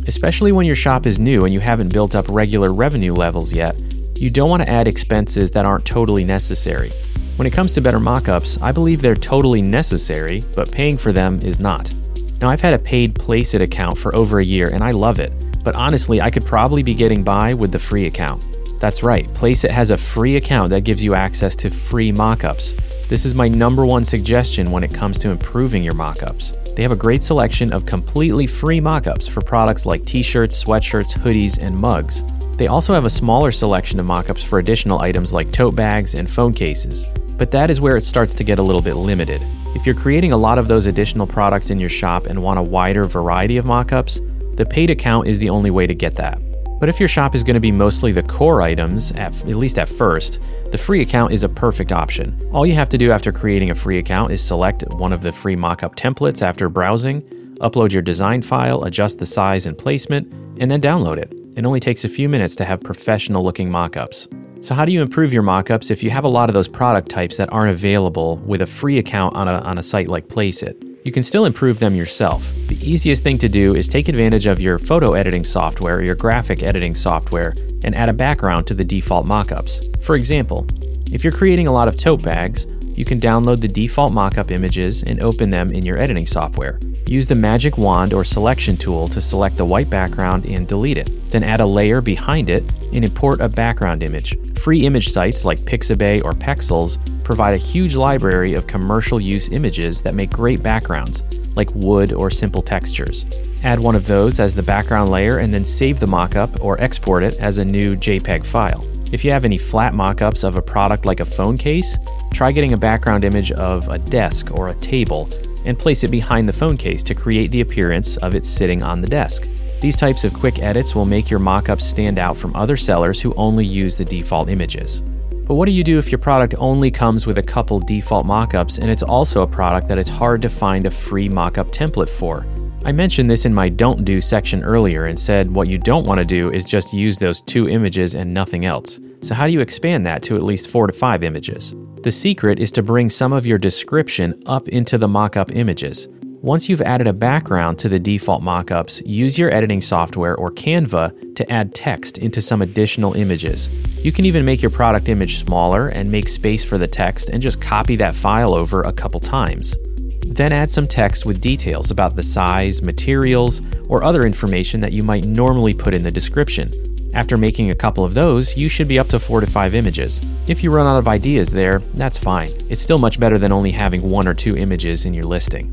Especially 0.07 0.53
when 0.53 0.65
your 0.65 0.77
shop 0.77 1.05
is 1.05 1.19
new 1.19 1.43
and 1.43 1.53
you 1.53 1.59
haven't 1.59 1.91
built 1.91 2.15
up 2.15 2.25
regular 2.29 2.73
revenue 2.73 3.13
levels 3.13 3.53
yet, 3.53 3.75
you 4.15 4.29
don't 4.29 4.49
want 4.49 4.63
to 4.63 4.69
add 4.69 4.87
expenses 4.87 5.51
that 5.51 5.65
aren't 5.65 5.85
totally 5.85 6.23
necessary. 6.23 6.93
When 7.35 7.45
it 7.45 7.51
comes 7.51 7.73
to 7.73 7.81
better 7.81 7.99
mockups, 7.99 8.61
I 8.61 8.71
believe 8.71 9.01
they're 9.01 9.13
totally 9.13 9.61
necessary, 9.61 10.41
but 10.55 10.71
paying 10.71 10.97
for 10.97 11.11
them 11.11 11.41
is 11.41 11.59
not. 11.59 11.93
Now, 12.39 12.49
I've 12.49 12.61
had 12.61 12.73
a 12.73 12.79
paid 12.79 13.15
Placeit 13.15 13.61
account 13.61 13.97
for 13.97 14.15
over 14.15 14.39
a 14.39 14.45
year 14.45 14.69
and 14.69 14.85
I 14.85 14.91
love 14.91 15.19
it, 15.19 15.33
but 15.65 15.75
honestly, 15.75 16.21
I 16.21 16.29
could 16.29 16.45
probably 16.45 16.81
be 16.81 16.95
getting 16.95 17.25
by 17.25 17.53
with 17.53 17.73
the 17.73 17.79
free 17.79 18.05
account. 18.05 18.41
That's 18.79 19.03
right, 19.03 19.27
Placeit 19.33 19.69
has 19.69 19.91
a 19.91 19.97
free 19.97 20.37
account 20.37 20.69
that 20.69 20.85
gives 20.85 21.03
you 21.03 21.13
access 21.13 21.57
to 21.57 21.69
free 21.69 22.13
mockups. 22.13 22.79
This 23.09 23.25
is 23.25 23.35
my 23.35 23.47
number 23.47 23.85
one 23.85 24.03
suggestion 24.03 24.71
when 24.71 24.83
it 24.83 24.93
comes 24.93 25.19
to 25.19 25.29
improving 25.29 25.83
your 25.83 25.93
mockups. 25.93 26.75
They 26.75 26.83
have 26.83 26.93
a 26.93 26.95
great 26.95 27.21
selection 27.21 27.73
of 27.73 27.85
completely 27.85 28.47
free 28.47 28.79
mockups 28.79 29.29
for 29.29 29.41
products 29.41 29.85
like 29.85 30.05
t 30.05 30.23
shirts, 30.23 30.63
sweatshirts, 30.63 31.13
hoodies, 31.13 31.61
and 31.61 31.77
mugs. 31.77 32.23
They 32.57 32.67
also 32.67 32.93
have 32.93 33.05
a 33.05 33.09
smaller 33.09 33.51
selection 33.51 33.99
of 33.99 34.05
mockups 34.05 34.45
for 34.45 34.59
additional 34.59 35.01
items 35.01 35.33
like 35.33 35.51
tote 35.51 35.75
bags 35.75 36.15
and 36.15 36.29
phone 36.29 36.53
cases. 36.53 37.05
But 37.37 37.51
that 37.51 37.69
is 37.69 37.81
where 37.81 37.97
it 37.97 38.05
starts 38.05 38.33
to 38.35 38.43
get 38.43 38.59
a 38.59 38.63
little 38.63 38.81
bit 38.81 38.95
limited. 38.95 39.45
If 39.75 39.85
you're 39.85 39.95
creating 39.95 40.31
a 40.31 40.37
lot 40.37 40.57
of 40.57 40.67
those 40.67 40.85
additional 40.85 41.27
products 41.27 41.71
in 41.71 41.79
your 41.79 41.89
shop 41.89 42.27
and 42.27 42.41
want 42.41 42.59
a 42.59 42.63
wider 42.63 43.03
variety 43.03 43.57
of 43.57 43.65
mockups, 43.65 44.21
the 44.55 44.65
paid 44.65 44.89
account 44.89 45.27
is 45.27 45.39
the 45.39 45.49
only 45.49 45.71
way 45.71 45.87
to 45.87 45.95
get 45.95 46.15
that. 46.15 46.39
But 46.79 46.89
if 46.89 46.99
your 46.99 47.07
shop 47.07 47.33
is 47.33 47.43
going 47.43 47.53
to 47.53 47.59
be 47.59 47.71
mostly 47.71 48.11
the 48.11 48.23
core 48.23 48.61
items, 48.61 49.11
at, 49.13 49.33
at 49.45 49.55
least 49.55 49.79
at 49.79 49.87
first, 49.87 50.39
the 50.71 50.77
free 50.77 51.01
account 51.01 51.31
is 51.31 51.43
a 51.43 51.49
perfect 51.49 51.91
option. 51.91 52.39
All 52.51 52.65
you 52.65 52.73
have 52.73 52.89
to 52.89 52.97
do 52.97 53.11
after 53.11 53.31
creating 53.31 53.69
a 53.69 53.75
free 53.75 53.99
account 53.99 54.31
is 54.31 54.43
select 54.43 54.83
one 54.89 55.13
of 55.13 55.21
the 55.21 55.31
free 55.31 55.55
mockup 55.55 55.95
templates 55.95 56.41
after 56.41 56.67
browsing, 56.69 57.21
upload 57.61 57.91
your 57.91 58.01
design 58.01 58.41
file, 58.41 58.83
adjust 58.83 59.19
the 59.19 59.25
size 59.25 59.65
and 59.65 59.77
placement, 59.77 60.31
and 60.59 60.69
then 60.69 60.81
download 60.81 61.17
it. 61.17 61.33
It 61.55 61.65
only 61.65 61.79
takes 61.79 62.03
a 62.03 62.09
few 62.09 62.27
minutes 62.27 62.55
to 62.57 62.65
have 62.65 62.81
professional 62.81 63.43
looking 63.43 63.69
mockups. 63.69 64.27
So, 64.63 64.73
how 64.73 64.85
do 64.85 64.91
you 64.91 65.01
improve 65.01 65.33
your 65.33 65.43
mockups 65.43 65.91
if 65.91 66.01
you 66.03 66.09
have 66.09 66.23
a 66.23 66.29
lot 66.29 66.49
of 66.49 66.53
those 66.53 66.67
product 66.67 67.09
types 67.09 67.37
that 67.37 67.51
aren't 67.51 67.71
available 67.71 68.37
with 68.37 68.61
a 68.61 68.65
free 68.65 68.97
account 68.97 69.35
on 69.35 69.47
a, 69.47 69.59
on 69.59 69.77
a 69.77 69.83
site 69.83 70.07
like 70.07 70.29
Placeit? 70.29 70.92
You 71.03 71.11
can 71.11 71.21
still 71.23 71.43
improve 71.43 71.79
them 71.79 71.95
yourself. 71.95 72.53
The 72.67 72.77
easiest 72.81 73.23
thing 73.23 73.37
to 73.39 73.49
do 73.49 73.75
is 73.75 73.89
take 73.89 74.07
advantage 74.07 74.45
of 74.45 74.61
your 74.61 74.79
photo 74.79 75.13
editing 75.13 75.43
software 75.43 75.97
or 75.97 76.01
your 76.01 76.15
graphic 76.15 76.63
editing 76.63 76.95
software 76.95 77.53
and 77.83 77.93
add 77.93 78.07
a 78.07 78.13
background 78.13 78.65
to 78.67 78.73
the 78.73 78.85
default 78.85 79.25
mockups. 79.25 80.01
For 80.01 80.15
example, 80.15 80.65
if 81.11 81.21
you're 81.21 81.33
creating 81.33 81.67
a 81.67 81.73
lot 81.73 81.89
of 81.89 81.97
tote 81.97 82.23
bags, 82.23 82.67
you 82.95 83.05
can 83.05 83.19
download 83.19 83.61
the 83.61 83.67
default 83.67 84.13
mockup 84.13 84.51
images 84.51 85.03
and 85.03 85.19
open 85.21 85.49
them 85.49 85.71
in 85.71 85.85
your 85.85 85.97
editing 85.97 86.25
software. 86.25 86.79
Use 87.07 87.27
the 87.27 87.35
magic 87.35 87.77
wand 87.77 88.13
or 88.13 88.23
selection 88.23 88.77
tool 88.77 89.07
to 89.09 89.19
select 89.19 89.57
the 89.57 89.65
white 89.65 89.89
background 89.89 90.45
and 90.45 90.67
delete 90.67 90.97
it. 90.97 91.09
Then 91.31 91.43
add 91.43 91.59
a 91.59 91.65
layer 91.65 92.01
behind 92.01 92.49
it 92.49 92.63
and 92.93 93.03
import 93.03 93.41
a 93.41 93.49
background 93.49 94.03
image. 94.03 94.37
Free 94.59 94.85
image 94.85 95.09
sites 95.09 95.43
like 95.43 95.59
Pixabay 95.59 96.23
or 96.23 96.31
Pexels 96.31 96.97
provide 97.23 97.53
a 97.53 97.57
huge 97.57 97.95
library 97.95 98.53
of 98.53 98.67
commercial 98.67 99.19
use 99.19 99.49
images 99.49 100.01
that 100.01 100.15
make 100.15 100.29
great 100.29 100.63
backgrounds, 100.63 101.23
like 101.55 101.69
wood 101.73 102.13
or 102.13 102.29
simple 102.29 102.61
textures. 102.61 103.25
Add 103.63 103.79
one 103.79 103.95
of 103.95 104.05
those 104.05 104.39
as 104.39 104.55
the 104.55 104.63
background 104.63 105.09
layer 105.09 105.39
and 105.39 105.53
then 105.53 105.65
save 105.65 105.99
the 105.99 106.05
mockup 106.05 106.61
or 106.61 106.79
export 106.81 107.23
it 107.23 107.35
as 107.39 107.57
a 107.57 107.65
new 107.65 107.95
JPEG 107.95 108.45
file. 108.45 108.85
If 109.13 109.23
you 109.23 109.31
have 109.31 109.45
any 109.45 109.59
flat 109.59 109.93
mockups 109.93 110.43
of 110.43 110.55
a 110.55 110.61
product 110.63 111.05
like 111.05 111.19
a 111.19 111.25
phone 111.25 111.55
case, 111.55 111.99
try 112.33 112.51
getting 112.51 112.73
a 112.73 112.77
background 112.77 113.23
image 113.23 113.51
of 113.51 113.87
a 113.89 113.99
desk 113.99 114.49
or 114.49 114.69
a 114.69 114.75
table 114.77 115.29
and 115.65 115.77
place 115.77 116.03
it 116.03 116.09
behind 116.09 116.49
the 116.49 116.53
phone 116.53 116.77
case 116.77 117.03
to 117.03 117.13
create 117.13 117.51
the 117.51 117.61
appearance 117.61 118.17
of 118.17 118.33
it 118.33 118.43
sitting 118.43 118.81
on 118.81 119.03
the 119.03 119.07
desk. 119.07 119.47
These 119.81 119.97
types 119.97 120.23
of 120.23 120.33
quick 120.33 120.57
edits 120.63 120.95
will 120.95 121.05
make 121.05 121.29
your 121.29 121.39
mockups 121.39 121.81
stand 121.81 122.17
out 122.17 122.35
from 122.35 122.55
other 122.55 122.75
sellers 122.75 123.21
who 123.21 123.35
only 123.35 123.67
use 123.67 123.97
the 123.97 124.03
default 124.03 124.49
images. 124.49 125.01
But 125.45 125.53
what 125.53 125.67
do 125.67 125.73
you 125.73 125.83
do 125.83 125.99
if 125.99 126.11
your 126.11 126.17
product 126.17 126.55
only 126.57 126.89
comes 126.89 127.27
with 127.27 127.37
a 127.37 127.43
couple 127.43 127.79
default 127.79 128.25
mockups 128.25 128.79
and 128.79 128.89
it's 128.89 129.03
also 129.03 129.43
a 129.43 129.47
product 129.47 129.89
that 129.89 129.99
it's 129.99 130.09
hard 130.09 130.41
to 130.41 130.49
find 130.49 130.87
a 130.87 130.91
free 130.91 131.29
mockup 131.29 131.71
template 131.71 132.09
for? 132.09 132.47
I 132.85 132.91
mentioned 132.91 133.29
this 133.29 133.45
in 133.45 133.53
my 133.53 133.69
don't 133.69 134.03
do 134.03 134.19
section 134.19 134.61
earlier 134.61 135.05
and 135.05 135.17
said 135.17 135.55
what 135.55 135.69
you 135.69 135.77
don't 135.77 136.05
want 136.05 136.19
to 136.19 136.25
do 136.25 136.51
is 136.51 136.65
just 136.65 136.93
use 136.93 137.17
those 137.17 137.39
two 137.39 137.69
images 137.69 138.13
and 138.13 138.33
nothing 138.33 138.65
else. 138.65 138.99
So, 139.21 139.33
how 139.33 139.47
do 139.47 139.53
you 139.53 139.61
expand 139.61 140.05
that 140.05 140.21
to 140.23 140.35
at 140.35 140.43
least 140.43 140.69
four 140.69 140.87
to 140.87 140.91
five 140.91 141.23
images? 141.23 141.73
The 142.01 142.11
secret 142.11 142.59
is 142.59 142.73
to 142.73 142.83
bring 142.83 143.09
some 143.09 143.31
of 143.31 143.45
your 143.45 143.57
description 143.57 144.43
up 144.47 144.67
into 144.67 144.97
the 144.97 145.07
mockup 145.07 145.55
images. 145.55 146.09
Once 146.41 146.67
you've 146.67 146.81
added 146.81 147.07
a 147.07 147.13
background 147.13 147.79
to 147.79 147.87
the 147.87 147.97
default 147.97 148.43
mockups, 148.43 149.01
use 149.05 149.39
your 149.39 149.53
editing 149.53 149.79
software 149.79 150.35
or 150.35 150.51
Canva 150.51 151.35
to 151.35 151.49
add 151.49 151.73
text 151.73 152.17
into 152.17 152.41
some 152.41 152.61
additional 152.61 153.13
images. 153.13 153.69
You 153.99 154.11
can 154.11 154.25
even 154.25 154.43
make 154.43 154.61
your 154.61 154.71
product 154.71 155.07
image 155.07 155.37
smaller 155.37 155.87
and 155.87 156.11
make 156.11 156.27
space 156.27 156.65
for 156.65 156.77
the 156.77 156.87
text 156.87 157.29
and 157.29 157.41
just 157.41 157.61
copy 157.61 157.95
that 157.95 158.13
file 158.13 158.53
over 158.53 158.81
a 158.81 158.91
couple 158.91 159.21
times. 159.21 159.77
Then 160.25 160.51
add 160.51 160.71
some 160.71 160.87
text 160.87 161.25
with 161.25 161.41
details 161.41 161.91
about 161.91 162.15
the 162.15 162.23
size, 162.23 162.81
materials, 162.81 163.61
or 163.87 164.03
other 164.03 164.25
information 164.25 164.81
that 164.81 164.93
you 164.93 165.03
might 165.03 165.25
normally 165.25 165.73
put 165.73 165.93
in 165.93 166.03
the 166.03 166.11
description. 166.11 166.71
After 167.13 167.37
making 167.37 167.69
a 167.69 167.75
couple 167.75 168.03
of 168.03 168.15
those, 168.15 168.57
you 168.57 168.67
should 168.67 168.87
be 168.87 168.97
up 168.97 169.07
to 169.09 169.19
4 169.19 169.41
to 169.41 169.47
5 169.47 169.75
images. 169.75 170.19
If 170.47 170.63
you 170.63 170.71
run 170.71 170.87
out 170.87 170.97
of 170.97 171.07
ideas 171.07 171.49
there, 171.49 171.79
that's 171.93 172.17
fine. 172.17 172.49
It's 172.69 172.81
still 172.81 172.97
much 172.97 173.19
better 173.19 173.37
than 173.37 173.51
only 173.51 173.71
having 173.71 174.09
one 174.09 174.27
or 174.27 174.33
two 174.33 174.57
images 174.57 175.05
in 175.05 175.13
your 175.13 175.25
listing. 175.25 175.71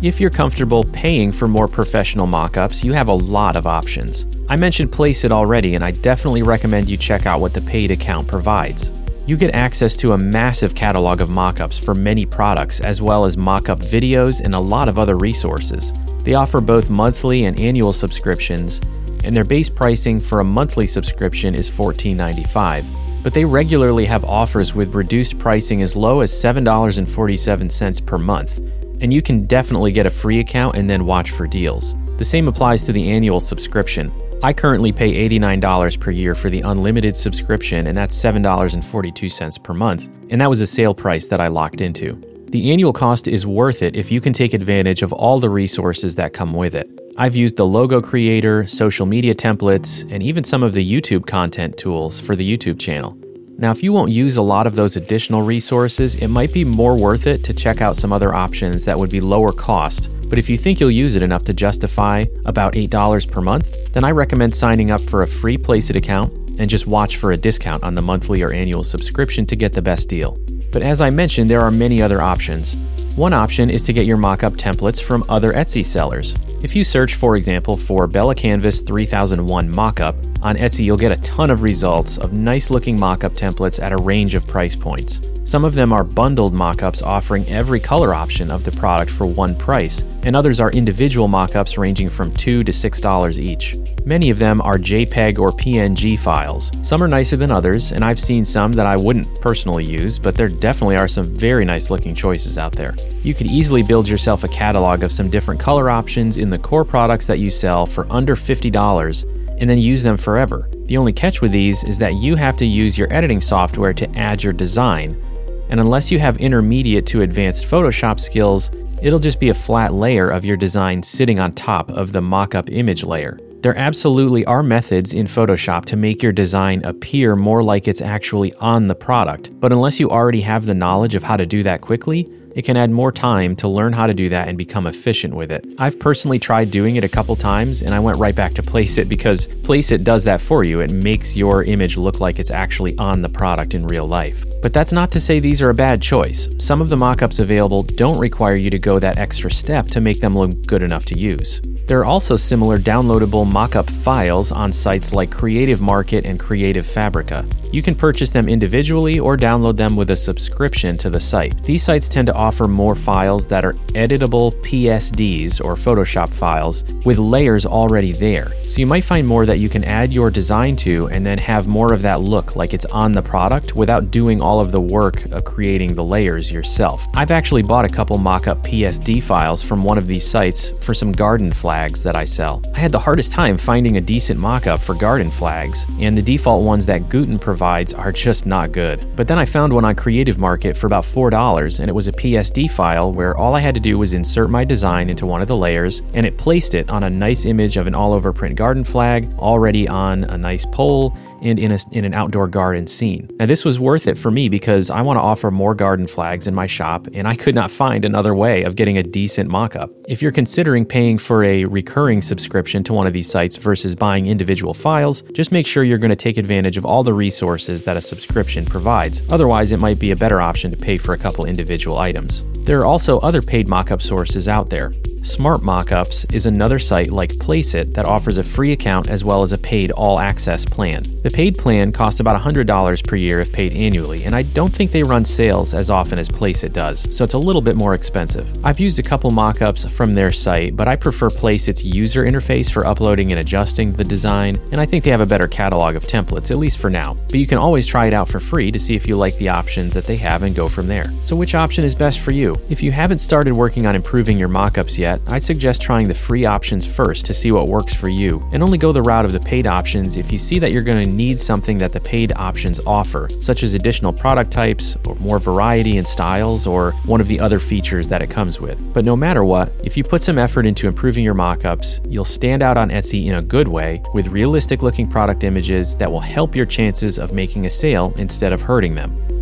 If 0.00 0.20
you're 0.20 0.30
comfortable 0.30 0.84
paying 0.84 1.32
for 1.32 1.48
more 1.48 1.66
professional 1.68 2.26
mockups, 2.26 2.84
you 2.84 2.92
have 2.92 3.08
a 3.08 3.12
lot 3.12 3.56
of 3.56 3.66
options. 3.66 4.26
I 4.48 4.56
mentioned 4.56 4.92
Placeit 4.92 5.32
already, 5.32 5.74
and 5.74 5.84
I 5.84 5.90
definitely 5.90 6.42
recommend 6.42 6.88
you 6.88 6.96
check 6.96 7.26
out 7.26 7.40
what 7.40 7.52
the 7.52 7.60
paid 7.60 7.90
account 7.90 8.28
provides. 8.28 8.92
You 9.28 9.36
get 9.36 9.54
access 9.54 9.94
to 9.96 10.14
a 10.14 10.18
massive 10.18 10.74
catalog 10.74 11.20
of 11.20 11.28
mockups 11.28 11.78
for 11.78 11.94
many 11.94 12.24
products, 12.24 12.80
as 12.80 13.02
well 13.02 13.26
as 13.26 13.36
mockup 13.36 13.76
videos 13.80 14.40
and 14.40 14.54
a 14.54 14.58
lot 14.58 14.88
of 14.88 14.98
other 14.98 15.18
resources. 15.18 15.92
They 16.24 16.32
offer 16.32 16.62
both 16.62 16.88
monthly 16.88 17.44
and 17.44 17.60
annual 17.60 17.92
subscriptions, 17.92 18.80
and 19.24 19.36
their 19.36 19.44
base 19.44 19.68
pricing 19.68 20.18
for 20.18 20.40
a 20.40 20.44
monthly 20.44 20.86
subscription 20.86 21.54
is 21.54 21.68
$14.95. 21.68 23.22
But 23.22 23.34
they 23.34 23.44
regularly 23.44 24.06
have 24.06 24.24
offers 24.24 24.74
with 24.74 24.94
reduced 24.94 25.38
pricing 25.38 25.82
as 25.82 25.94
low 25.94 26.20
as 26.20 26.32
$7.47 26.32 28.06
per 28.06 28.16
month, 28.16 28.60
and 29.02 29.12
you 29.12 29.20
can 29.20 29.44
definitely 29.44 29.92
get 29.92 30.06
a 30.06 30.10
free 30.10 30.40
account 30.40 30.74
and 30.74 30.88
then 30.88 31.04
watch 31.04 31.32
for 31.32 31.46
deals. 31.46 31.94
The 32.16 32.24
same 32.24 32.48
applies 32.48 32.86
to 32.86 32.92
the 32.94 33.10
annual 33.10 33.40
subscription. 33.40 34.10
I 34.40 34.52
currently 34.52 34.92
pay 34.92 35.28
$89 35.28 35.98
per 35.98 36.12
year 36.12 36.36
for 36.36 36.48
the 36.48 36.60
unlimited 36.60 37.16
subscription, 37.16 37.88
and 37.88 37.96
that's 37.96 38.14
$7.42 38.14 39.62
per 39.64 39.74
month, 39.74 40.08
and 40.30 40.40
that 40.40 40.48
was 40.48 40.60
a 40.60 40.66
sale 40.66 40.94
price 40.94 41.26
that 41.26 41.40
I 41.40 41.48
locked 41.48 41.80
into. 41.80 42.22
The 42.50 42.70
annual 42.70 42.92
cost 42.92 43.26
is 43.26 43.48
worth 43.48 43.82
it 43.82 43.96
if 43.96 44.12
you 44.12 44.20
can 44.20 44.32
take 44.32 44.54
advantage 44.54 45.02
of 45.02 45.12
all 45.12 45.40
the 45.40 45.50
resources 45.50 46.14
that 46.14 46.34
come 46.34 46.54
with 46.54 46.76
it. 46.76 46.88
I've 47.16 47.34
used 47.34 47.56
the 47.56 47.66
logo 47.66 48.00
creator, 48.00 48.64
social 48.64 49.06
media 49.06 49.34
templates, 49.34 50.08
and 50.12 50.22
even 50.22 50.44
some 50.44 50.62
of 50.62 50.72
the 50.72 50.88
YouTube 50.88 51.26
content 51.26 51.76
tools 51.76 52.20
for 52.20 52.36
the 52.36 52.48
YouTube 52.48 52.78
channel. 52.78 53.18
Now, 53.60 53.72
if 53.72 53.82
you 53.82 53.92
won't 53.92 54.12
use 54.12 54.36
a 54.36 54.42
lot 54.42 54.68
of 54.68 54.76
those 54.76 54.94
additional 54.94 55.42
resources, 55.42 56.14
it 56.14 56.28
might 56.28 56.52
be 56.52 56.64
more 56.64 56.96
worth 56.96 57.26
it 57.26 57.42
to 57.42 57.52
check 57.52 57.80
out 57.80 57.96
some 57.96 58.12
other 58.12 58.32
options 58.32 58.84
that 58.84 58.96
would 58.96 59.10
be 59.10 59.20
lower 59.20 59.50
cost. 59.50 60.10
But 60.28 60.38
if 60.38 60.48
you 60.48 60.56
think 60.56 60.78
you'll 60.78 60.92
use 60.92 61.16
it 61.16 61.24
enough 61.24 61.42
to 61.44 61.52
justify 61.52 62.26
about 62.44 62.74
$8 62.74 63.28
per 63.28 63.40
month, 63.40 63.92
then 63.92 64.04
I 64.04 64.12
recommend 64.12 64.54
signing 64.54 64.92
up 64.92 65.00
for 65.00 65.22
a 65.22 65.26
free 65.26 65.58
Placeit 65.58 65.96
account 65.96 66.32
and 66.60 66.70
just 66.70 66.86
watch 66.86 67.16
for 67.16 67.32
a 67.32 67.36
discount 67.36 67.82
on 67.82 67.96
the 67.96 68.02
monthly 68.02 68.42
or 68.42 68.52
annual 68.52 68.84
subscription 68.84 69.44
to 69.46 69.56
get 69.56 69.72
the 69.72 69.82
best 69.82 70.08
deal. 70.08 70.38
But 70.70 70.82
as 70.82 71.00
I 71.00 71.10
mentioned, 71.10 71.50
there 71.50 71.62
are 71.62 71.72
many 71.72 72.00
other 72.00 72.22
options. 72.22 72.76
One 73.16 73.32
option 73.32 73.70
is 73.70 73.82
to 73.82 73.92
get 73.92 74.06
your 74.06 74.18
mockup 74.18 74.56
templates 74.56 75.02
from 75.02 75.24
other 75.28 75.52
Etsy 75.52 75.84
sellers. 75.84 76.36
If 76.62 76.76
you 76.76 76.84
search, 76.84 77.16
for 77.16 77.34
example, 77.34 77.76
for 77.76 78.06
Bella 78.06 78.36
Canvas 78.36 78.82
3001 78.82 79.68
mockup 79.68 80.14
on 80.42 80.56
Etsy, 80.56 80.84
you'll 80.84 80.96
get 80.96 81.12
a 81.12 81.20
ton 81.22 81.50
of 81.50 81.62
results 81.62 82.18
of 82.18 82.32
nice 82.32 82.70
looking 82.70 82.96
mockup 82.96 83.36
templates 83.36 83.82
at 83.82 83.92
a 83.92 83.96
range 83.96 84.34
of 84.34 84.46
price 84.46 84.76
points. 84.76 85.20
Some 85.44 85.64
of 85.64 85.74
them 85.74 85.92
are 85.92 86.04
bundled 86.04 86.52
mockups 86.52 87.02
offering 87.02 87.48
every 87.48 87.80
color 87.80 88.14
option 88.14 88.50
of 88.50 88.64
the 88.64 88.72
product 88.72 89.10
for 89.10 89.26
one 89.26 89.56
price, 89.56 90.04
and 90.22 90.36
others 90.36 90.60
are 90.60 90.70
individual 90.72 91.26
mockups 91.26 91.78
ranging 91.78 92.10
from 92.10 92.32
2 92.34 92.62
to 92.64 92.70
$6 92.70 93.38
each. 93.38 93.76
Many 94.04 94.28
of 94.28 94.38
them 94.38 94.60
are 94.60 94.78
JPEG 94.78 95.38
or 95.38 95.50
PNG 95.50 96.18
files. 96.18 96.70
Some 96.82 97.02
are 97.02 97.08
nicer 97.08 97.36
than 97.36 97.50
others, 97.50 97.92
and 97.92 98.04
I've 98.04 98.20
seen 98.20 98.44
some 98.44 98.72
that 98.74 98.86
I 98.86 98.96
wouldn't 98.96 99.40
personally 99.40 99.84
use, 99.84 100.18
but 100.18 100.34
there 100.34 100.48
definitely 100.48 100.96
are 100.96 101.08
some 101.08 101.34
very 101.34 101.64
nice 101.64 101.90
looking 101.90 102.14
choices 102.14 102.58
out 102.58 102.72
there. 102.72 102.94
You 103.22 103.34
could 103.34 103.46
easily 103.46 103.82
build 103.82 104.08
yourself 104.08 104.44
a 104.44 104.48
catalog 104.48 105.02
of 105.02 105.12
some 105.12 105.30
different 105.30 105.60
color 105.60 105.88
options 105.88 106.36
in 106.36 106.50
the 106.50 106.58
core 106.58 106.84
products 106.84 107.26
that 107.26 107.38
you 107.38 107.50
sell 107.50 107.86
for 107.86 108.06
under 108.10 108.36
$50 108.36 109.24
and 109.58 109.68
then 109.68 109.78
use 109.78 110.02
them 110.02 110.16
forever. 110.16 110.68
The 110.86 110.96
only 110.96 111.12
catch 111.12 111.40
with 111.40 111.52
these 111.52 111.84
is 111.84 111.98
that 111.98 112.14
you 112.14 112.34
have 112.36 112.56
to 112.58 112.66
use 112.66 112.96
your 112.96 113.12
editing 113.12 113.40
software 113.40 113.92
to 113.94 114.10
add 114.16 114.42
your 114.42 114.52
design, 114.52 115.20
and 115.68 115.80
unless 115.80 116.10
you 116.10 116.18
have 116.18 116.38
intermediate 116.38 117.06
to 117.06 117.22
advanced 117.22 117.66
Photoshop 117.66 118.18
skills, 118.20 118.70
it'll 119.02 119.18
just 119.18 119.38
be 119.38 119.50
a 119.50 119.54
flat 119.54 119.92
layer 119.92 120.30
of 120.30 120.44
your 120.44 120.56
design 120.56 121.02
sitting 121.02 121.38
on 121.38 121.52
top 121.52 121.90
of 121.90 122.12
the 122.12 122.22
mock 122.22 122.54
up 122.54 122.70
image 122.70 123.04
layer. 123.04 123.38
There 123.60 123.76
absolutely 123.76 124.44
are 124.44 124.62
methods 124.62 125.12
in 125.12 125.26
Photoshop 125.26 125.84
to 125.86 125.96
make 125.96 126.22
your 126.22 126.30
design 126.32 126.84
appear 126.84 127.34
more 127.34 127.62
like 127.62 127.88
it's 127.88 128.00
actually 128.00 128.54
on 128.54 128.86
the 128.86 128.94
product, 128.94 129.50
but 129.58 129.72
unless 129.72 129.98
you 129.98 130.10
already 130.10 130.40
have 130.42 130.64
the 130.64 130.74
knowledge 130.74 131.16
of 131.16 131.24
how 131.24 131.36
to 131.36 131.44
do 131.44 131.64
that 131.64 131.80
quickly, 131.80 132.30
it 132.58 132.64
can 132.64 132.76
add 132.76 132.90
more 132.90 133.12
time 133.12 133.54
to 133.54 133.68
learn 133.68 133.92
how 133.92 134.04
to 134.04 134.12
do 134.12 134.28
that 134.28 134.48
and 134.48 134.58
become 134.58 134.88
efficient 134.88 135.32
with 135.32 135.52
it. 135.52 135.64
I've 135.78 135.96
personally 136.00 136.40
tried 136.40 136.72
doing 136.72 136.96
it 136.96 137.04
a 137.04 137.08
couple 137.08 137.36
times 137.36 137.82
and 137.82 137.94
I 137.94 138.00
went 138.00 138.18
right 138.18 138.34
back 138.34 138.52
to 138.54 138.62
Placeit 138.62 139.08
because 139.08 139.46
Placeit 139.46 140.02
does 140.02 140.24
that 140.24 140.40
for 140.40 140.64
you. 140.64 140.80
It 140.80 140.90
makes 140.90 141.36
your 141.36 141.62
image 141.62 141.96
look 141.96 142.18
like 142.18 142.40
it's 142.40 142.50
actually 142.50 142.98
on 142.98 143.22
the 143.22 143.28
product 143.28 143.74
in 143.74 143.86
real 143.86 144.08
life. 144.08 144.44
But 144.60 144.72
that's 144.72 144.90
not 144.90 145.12
to 145.12 145.20
say 145.20 145.38
these 145.38 145.62
are 145.62 145.70
a 145.70 145.74
bad 145.74 146.02
choice. 146.02 146.48
Some 146.58 146.80
of 146.80 146.88
the 146.88 146.96
mockups 146.96 147.38
available 147.38 147.84
don't 147.84 148.18
require 148.18 148.56
you 148.56 148.70
to 148.70 148.78
go 148.80 148.98
that 148.98 149.18
extra 149.18 149.52
step 149.52 149.86
to 149.90 150.00
make 150.00 150.20
them 150.20 150.36
look 150.36 150.66
good 150.66 150.82
enough 150.82 151.04
to 151.04 151.16
use. 151.16 151.60
There 151.88 152.00
are 152.00 152.04
also 152.04 152.36
similar 152.36 152.78
downloadable 152.78 153.50
mockup 153.50 153.88
files 153.88 154.52
on 154.52 154.72
sites 154.72 155.14
like 155.14 155.30
Creative 155.30 155.80
Market 155.80 156.26
and 156.26 156.38
Creative 156.38 156.86
Fabrica. 156.86 157.46
You 157.72 157.82
can 157.82 157.94
purchase 157.94 158.30
them 158.30 158.46
individually 158.46 159.18
or 159.18 159.38
download 159.38 159.78
them 159.78 159.96
with 159.96 160.10
a 160.10 160.16
subscription 160.16 160.98
to 160.98 161.08
the 161.08 161.20
site. 161.20 161.62
These 161.64 161.82
sites 161.82 162.08
tend 162.08 162.26
to 162.26 162.34
offer 162.34 162.47
more 162.68 162.94
files 162.94 163.46
that 163.48 163.64
are 163.64 163.74
editable 163.94 164.52
PSDs 164.62 165.64
or 165.64 165.74
Photoshop 165.74 166.28
files 166.28 166.84
with 167.04 167.18
layers 167.18 167.66
already 167.66 168.12
there. 168.12 168.50
So 168.66 168.80
you 168.80 168.86
might 168.86 169.04
find 169.04 169.26
more 169.26 169.46
that 169.46 169.58
you 169.58 169.68
can 169.68 169.84
add 169.84 170.12
your 170.12 170.30
design 170.30 170.76
to 170.76 171.08
and 171.08 171.24
then 171.24 171.38
have 171.38 171.68
more 171.68 171.92
of 171.92 172.02
that 172.02 172.20
look 172.20 172.56
like 172.56 172.74
it's 172.74 172.84
on 172.86 173.12
the 173.12 173.22
product 173.22 173.74
without 173.74 174.10
doing 174.10 174.40
all 174.40 174.60
of 174.60 174.72
the 174.72 174.80
work 174.80 175.24
of 175.26 175.44
creating 175.44 175.94
the 175.94 176.04
layers 176.04 176.50
yourself. 176.50 177.06
I've 177.14 177.30
actually 177.30 177.62
bought 177.62 177.84
a 177.84 177.88
couple 177.88 178.18
mockup 178.18 178.62
PSD 178.62 179.22
files 179.22 179.62
from 179.62 179.82
one 179.82 179.98
of 179.98 180.06
these 180.06 180.28
sites 180.28 180.72
for 180.84 180.94
some 180.94 181.12
garden 181.12 181.52
flags 181.52 182.02
that 182.02 182.16
I 182.16 182.24
sell. 182.24 182.62
I 182.74 182.78
had 182.78 182.92
the 182.92 182.98
hardest 182.98 183.32
time 183.32 183.56
finding 183.56 183.96
a 183.96 184.00
decent 184.00 184.40
mockup 184.40 184.80
for 184.80 184.94
garden 184.94 185.30
flags, 185.30 185.86
and 185.98 186.16
the 186.16 186.22
default 186.22 186.64
ones 186.64 186.86
that 186.86 187.08
Gooten 187.08 187.40
provides 187.40 187.92
are 187.92 188.12
just 188.12 188.46
not 188.46 188.72
good. 188.72 189.06
But 189.16 189.28
then 189.28 189.38
I 189.38 189.44
found 189.44 189.72
one 189.72 189.84
on 189.84 189.94
Creative 189.94 190.38
Market 190.38 190.76
for 190.76 190.86
about 190.86 191.04
$4, 191.04 191.80
and 191.80 191.88
it 191.88 191.92
was 191.92 192.06
a 192.06 192.12
PSD 192.38 192.70
file 192.70 193.12
where 193.12 193.36
all 193.36 193.56
I 193.56 193.60
had 193.60 193.74
to 193.74 193.80
do 193.80 193.98
was 193.98 194.14
insert 194.14 194.48
my 194.48 194.64
design 194.64 195.10
into 195.10 195.26
one 195.26 195.42
of 195.42 195.48
the 195.48 195.56
layers, 195.56 196.02
and 196.14 196.24
it 196.24 196.38
placed 196.38 196.74
it 196.76 196.88
on 196.88 197.02
a 197.02 197.10
nice 197.10 197.44
image 197.44 197.76
of 197.76 197.88
an 197.88 197.96
all 197.96 198.12
over 198.12 198.32
print 198.32 198.54
garden 198.54 198.84
flag 198.84 199.28
already 199.40 199.88
on 199.88 200.22
a 200.22 200.38
nice 200.38 200.64
pole 200.64 201.16
and 201.42 201.58
in, 201.58 201.72
a, 201.72 201.78
in 201.92 202.04
an 202.04 202.14
outdoor 202.14 202.48
garden 202.48 202.86
scene. 202.86 203.28
Now, 203.38 203.46
this 203.46 203.64
was 203.64 203.78
worth 203.78 204.06
it 204.06 204.18
for 204.18 204.30
me 204.30 204.48
because 204.48 204.90
I 204.90 205.02
want 205.02 205.16
to 205.16 205.22
offer 205.22 205.50
more 205.50 205.74
garden 205.74 206.06
flags 206.06 206.46
in 206.46 206.54
my 206.54 206.66
shop, 206.66 207.06
and 207.14 207.26
I 207.26 207.34
could 207.34 207.54
not 207.54 207.70
find 207.70 208.04
another 208.04 208.34
way 208.34 208.62
of 208.62 208.76
getting 208.76 208.98
a 208.98 209.02
decent 209.02 209.48
mock 209.48 209.76
up. 209.76 209.90
If 210.08 210.22
you're 210.22 210.32
considering 210.32 210.84
paying 210.84 211.18
for 211.18 211.44
a 211.44 211.64
recurring 211.64 212.22
subscription 212.22 212.82
to 212.84 212.92
one 212.92 213.06
of 213.06 213.12
these 213.12 213.30
sites 213.30 213.56
versus 213.56 213.94
buying 213.94 214.26
individual 214.26 214.74
files, 214.74 215.22
just 215.32 215.52
make 215.52 215.66
sure 215.66 215.84
you're 215.84 215.98
going 215.98 216.10
to 216.10 216.16
take 216.16 216.38
advantage 216.38 216.76
of 216.76 216.84
all 216.84 217.02
the 217.02 217.14
resources 217.14 217.82
that 217.82 217.96
a 217.96 218.00
subscription 218.00 218.64
provides. 218.64 219.22
Otherwise, 219.28 219.72
it 219.72 219.80
might 219.80 219.98
be 219.98 220.10
a 220.10 220.16
better 220.16 220.40
option 220.40 220.70
to 220.70 220.76
pay 220.76 220.96
for 220.96 221.12
a 221.12 221.18
couple 221.18 221.44
individual 221.44 221.98
items. 221.98 222.44
There 222.64 222.80
are 222.80 222.86
also 222.86 223.18
other 223.20 223.42
paid 223.42 223.66
mockup 223.66 224.02
sources 224.02 224.48
out 224.48 224.70
there. 224.70 224.92
Smart 225.22 225.60
Mockups 225.60 226.32
is 226.32 226.46
another 226.46 226.78
site 226.78 227.10
like 227.10 227.32
Placeit 227.34 227.92
that 227.94 228.06
offers 228.06 228.38
a 228.38 228.42
free 228.42 228.72
account 228.72 229.08
as 229.08 229.24
well 229.24 229.42
as 229.42 229.52
a 229.52 229.58
paid 229.58 229.90
all 229.90 230.20
access 230.20 230.64
plan. 230.64 231.02
The 231.22 231.30
paid 231.30 231.58
plan 231.58 231.92
costs 231.92 232.20
about 232.20 232.40
$100 232.40 233.06
per 233.06 233.16
year 233.16 233.40
if 233.40 233.52
paid 233.52 233.72
annually, 233.72 234.24
and 234.24 234.34
I 234.34 234.42
don't 234.42 234.74
think 234.74 234.92
they 234.92 235.02
run 235.02 235.24
sales 235.24 235.74
as 235.74 235.90
often 235.90 236.18
as 236.18 236.28
Placeit 236.28 236.72
does, 236.72 237.06
so 237.14 237.24
it's 237.24 237.34
a 237.34 237.38
little 237.38 237.60
bit 237.60 237.76
more 237.76 237.94
expensive. 237.94 238.48
I've 238.64 238.80
used 238.80 238.98
a 238.98 239.02
couple 239.02 239.30
mockups 239.30 239.90
from 239.90 240.14
their 240.14 240.32
site, 240.32 240.76
but 240.76 240.88
I 240.88 240.96
prefer 240.96 241.28
Placeit's 241.28 241.84
user 241.84 242.24
interface 242.24 242.70
for 242.70 242.86
uploading 242.86 243.32
and 243.32 243.40
adjusting 243.40 243.92
the 243.92 244.04
design, 244.04 244.60
and 244.70 244.80
I 244.80 244.86
think 244.86 245.04
they 245.04 245.10
have 245.10 245.20
a 245.20 245.26
better 245.26 245.48
catalog 245.48 245.96
of 245.96 246.04
templates, 246.04 246.50
at 246.50 246.58
least 246.58 246.78
for 246.78 246.90
now. 246.90 247.14
But 247.14 247.34
you 247.34 247.46
can 247.46 247.58
always 247.58 247.86
try 247.86 248.06
it 248.06 248.14
out 248.14 248.28
for 248.28 248.40
free 248.40 248.70
to 248.70 248.78
see 248.78 248.94
if 248.94 249.08
you 249.08 249.16
like 249.16 249.36
the 249.36 249.48
options 249.48 249.94
that 249.94 250.04
they 250.04 250.16
have 250.16 250.44
and 250.44 250.54
go 250.54 250.68
from 250.68 250.86
there. 250.86 251.12
So, 251.22 251.34
which 251.34 251.54
option 251.54 251.84
is 251.84 251.94
best 251.94 252.20
for 252.20 252.30
you? 252.30 252.56
If 252.70 252.82
you 252.82 252.92
haven't 252.92 253.18
started 253.18 253.52
working 253.52 253.86
on 253.86 253.96
improving 253.96 254.38
your 254.38 254.48
mockups 254.48 254.96
yet, 254.96 255.07
yet, 255.08 255.22
I'd 255.28 255.42
suggest 255.42 255.80
trying 255.80 256.08
the 256.08 256.14
free 256.14 256.44
options 256.44 256.84
first 256.84 257.24
to 257.26 257.34
see 257.34 257.50
what 257.52 257.68
works 257.68 257.94
for 257.94 258.08
you, 258.08 258.46
and 258.52 258.62
only 258.62 258.78
go 258.78 258.92
the 258.92 259.02
route 259.02 259.24
of 259.24 259.32
the 259.32 259.40
paid 259.40 259.66
options 259.66 260.16
if 260.16 260.30
you 260.30 260.38
see 260.38 260.58
that 260.58 260.70
you're 260.72 260.82
going 260.82 261.02
to 261.02 261.16
need 261.24 261.40
something 261.40 261.78
that 261.78 261.92
the 261.92 262.00
paid 262.00 262.32
options 262.36 262.80
offer, 262.86 263.28
such 263.40 263.62
as 263.62 263.74
additional 263.74 264.12
product 264.12 264.50
types, 264.50 264.96
or 265.06 265.14
more 265.16 265.38
variety 265.38 265.96
in 265.96 266.04
styles, 266.04 266.66
or 266.66 266.92
one 267.06 267.20
of 267.20 267.28
the 267.28 267.40
other 267.40 267.58
features 267.58 268.08
that 268.08 268.22
it 268.22 268.30
comes 268.30 268.60
with. 268.60 268.78
But 268.92 269.04
no 269.04 269.16
matter 269.16 269.44
what, 269.44 269.72
if 269.82 269.96
you 269.96 270.04
put 270.04 270.22
some 270.22 270.38
effort 270.38 270.66
into 270.66 270.88
improving 270.88 271.24
your 271.24 271.34
mockups, 271.34 272.00
you'll 272.10 272.24
stand 272.24 272.62
out 272.62 272.76
on 272.76 272.90
Etsy 272.90 273.26
in 273.26 273.34
a 273.34 273.42
good 273.42 273.68
way 273.68 274.02
with 274.12 274.26
realistic 274.28 274.82
looking 274.82 275.08
product 275.08 275.44
images 275.44 275.96
that 275.96 276.10
will 276.10 276.20
help 276.20 276.54
your 276.54 276.66
chances 276.66 277.18
of 277.18 277.32
making 277.32 277.66
a 277.66 277.70
sale 277.70 278.12
instead 278.18 278.52
of 278.52 278.60
hurting 278.60 278.94
them. 278.94 279.37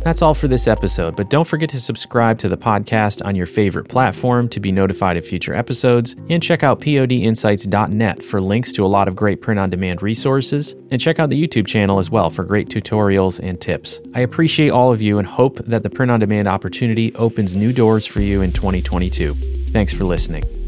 That's 0.00 0.22
all 0.22 0.32
for 0.32 0.48
this 0.48 0.66
episode, 0.66 1.14
but 1.14 1.28
don't 1.28 1.46
forget 1.46 1.68
to 1.70 1.80
subscribe 1.80 2.38
to 2.38 2.48
the 2.48 2.56
podcast 2.56 3.24
on 3.24 3.34
your 3.34 3.46
favorite 3.46 3.88
platform 3.88 4.48
to 4.48 4.58
be 4.58 4.72
notified 4.72 5.18
of 5.18 5.26
future 5.26 5.54
episodes, 5.54 6.16
and 6.30 6.42
check 6.42 6.62
out 6.62 6.80
podinsights.net 6.80 8.24
for 8.24 8.40
links 8.40 8.72
to 8.72 8.84
a 8.84 8.88
lot 8.88 9.08
of 9.08 9.16
great 9.16 9.42
print 9.42 9.60
on 9.60 9.68
demand 9.68 10.02
resources, 10.02 10.74
and 10.90 11.00
check 11.00 11.18
out 11.18 11.28
the 11.28 11.40
YouTube 11.40 11.66
channel 11.66 11.98
as 11.98 12.10
well 12.10 12.30
for 12.30 12.44
great 12.44 12.68
tutorials 12.68 13.40
and 13.40 13.60
tips. 13.60 14.00
I 14.14 14.20
appreciate 14.20 14.70
all 14.70 14.90
of 14.90 15.02
you 15.02 15.18
and 15.18 15.28
hope 15.28 15.58
that 15.66 15.82
the 15.82 15.90
print 15.90 16.10
on 16.10 16.20
demand 16.20 16.48
opportunity 16.48 17.14
opens 17.16 17.54
new 17.54 17.72
doors 17.72 18.06
for 18.06 18.22
you 18.22 18.40
in 18.40 18.52
2022. 18.52 19.34
Thanks 19.70 19.92
for 19.92 20.04
listening. 20.04 20.59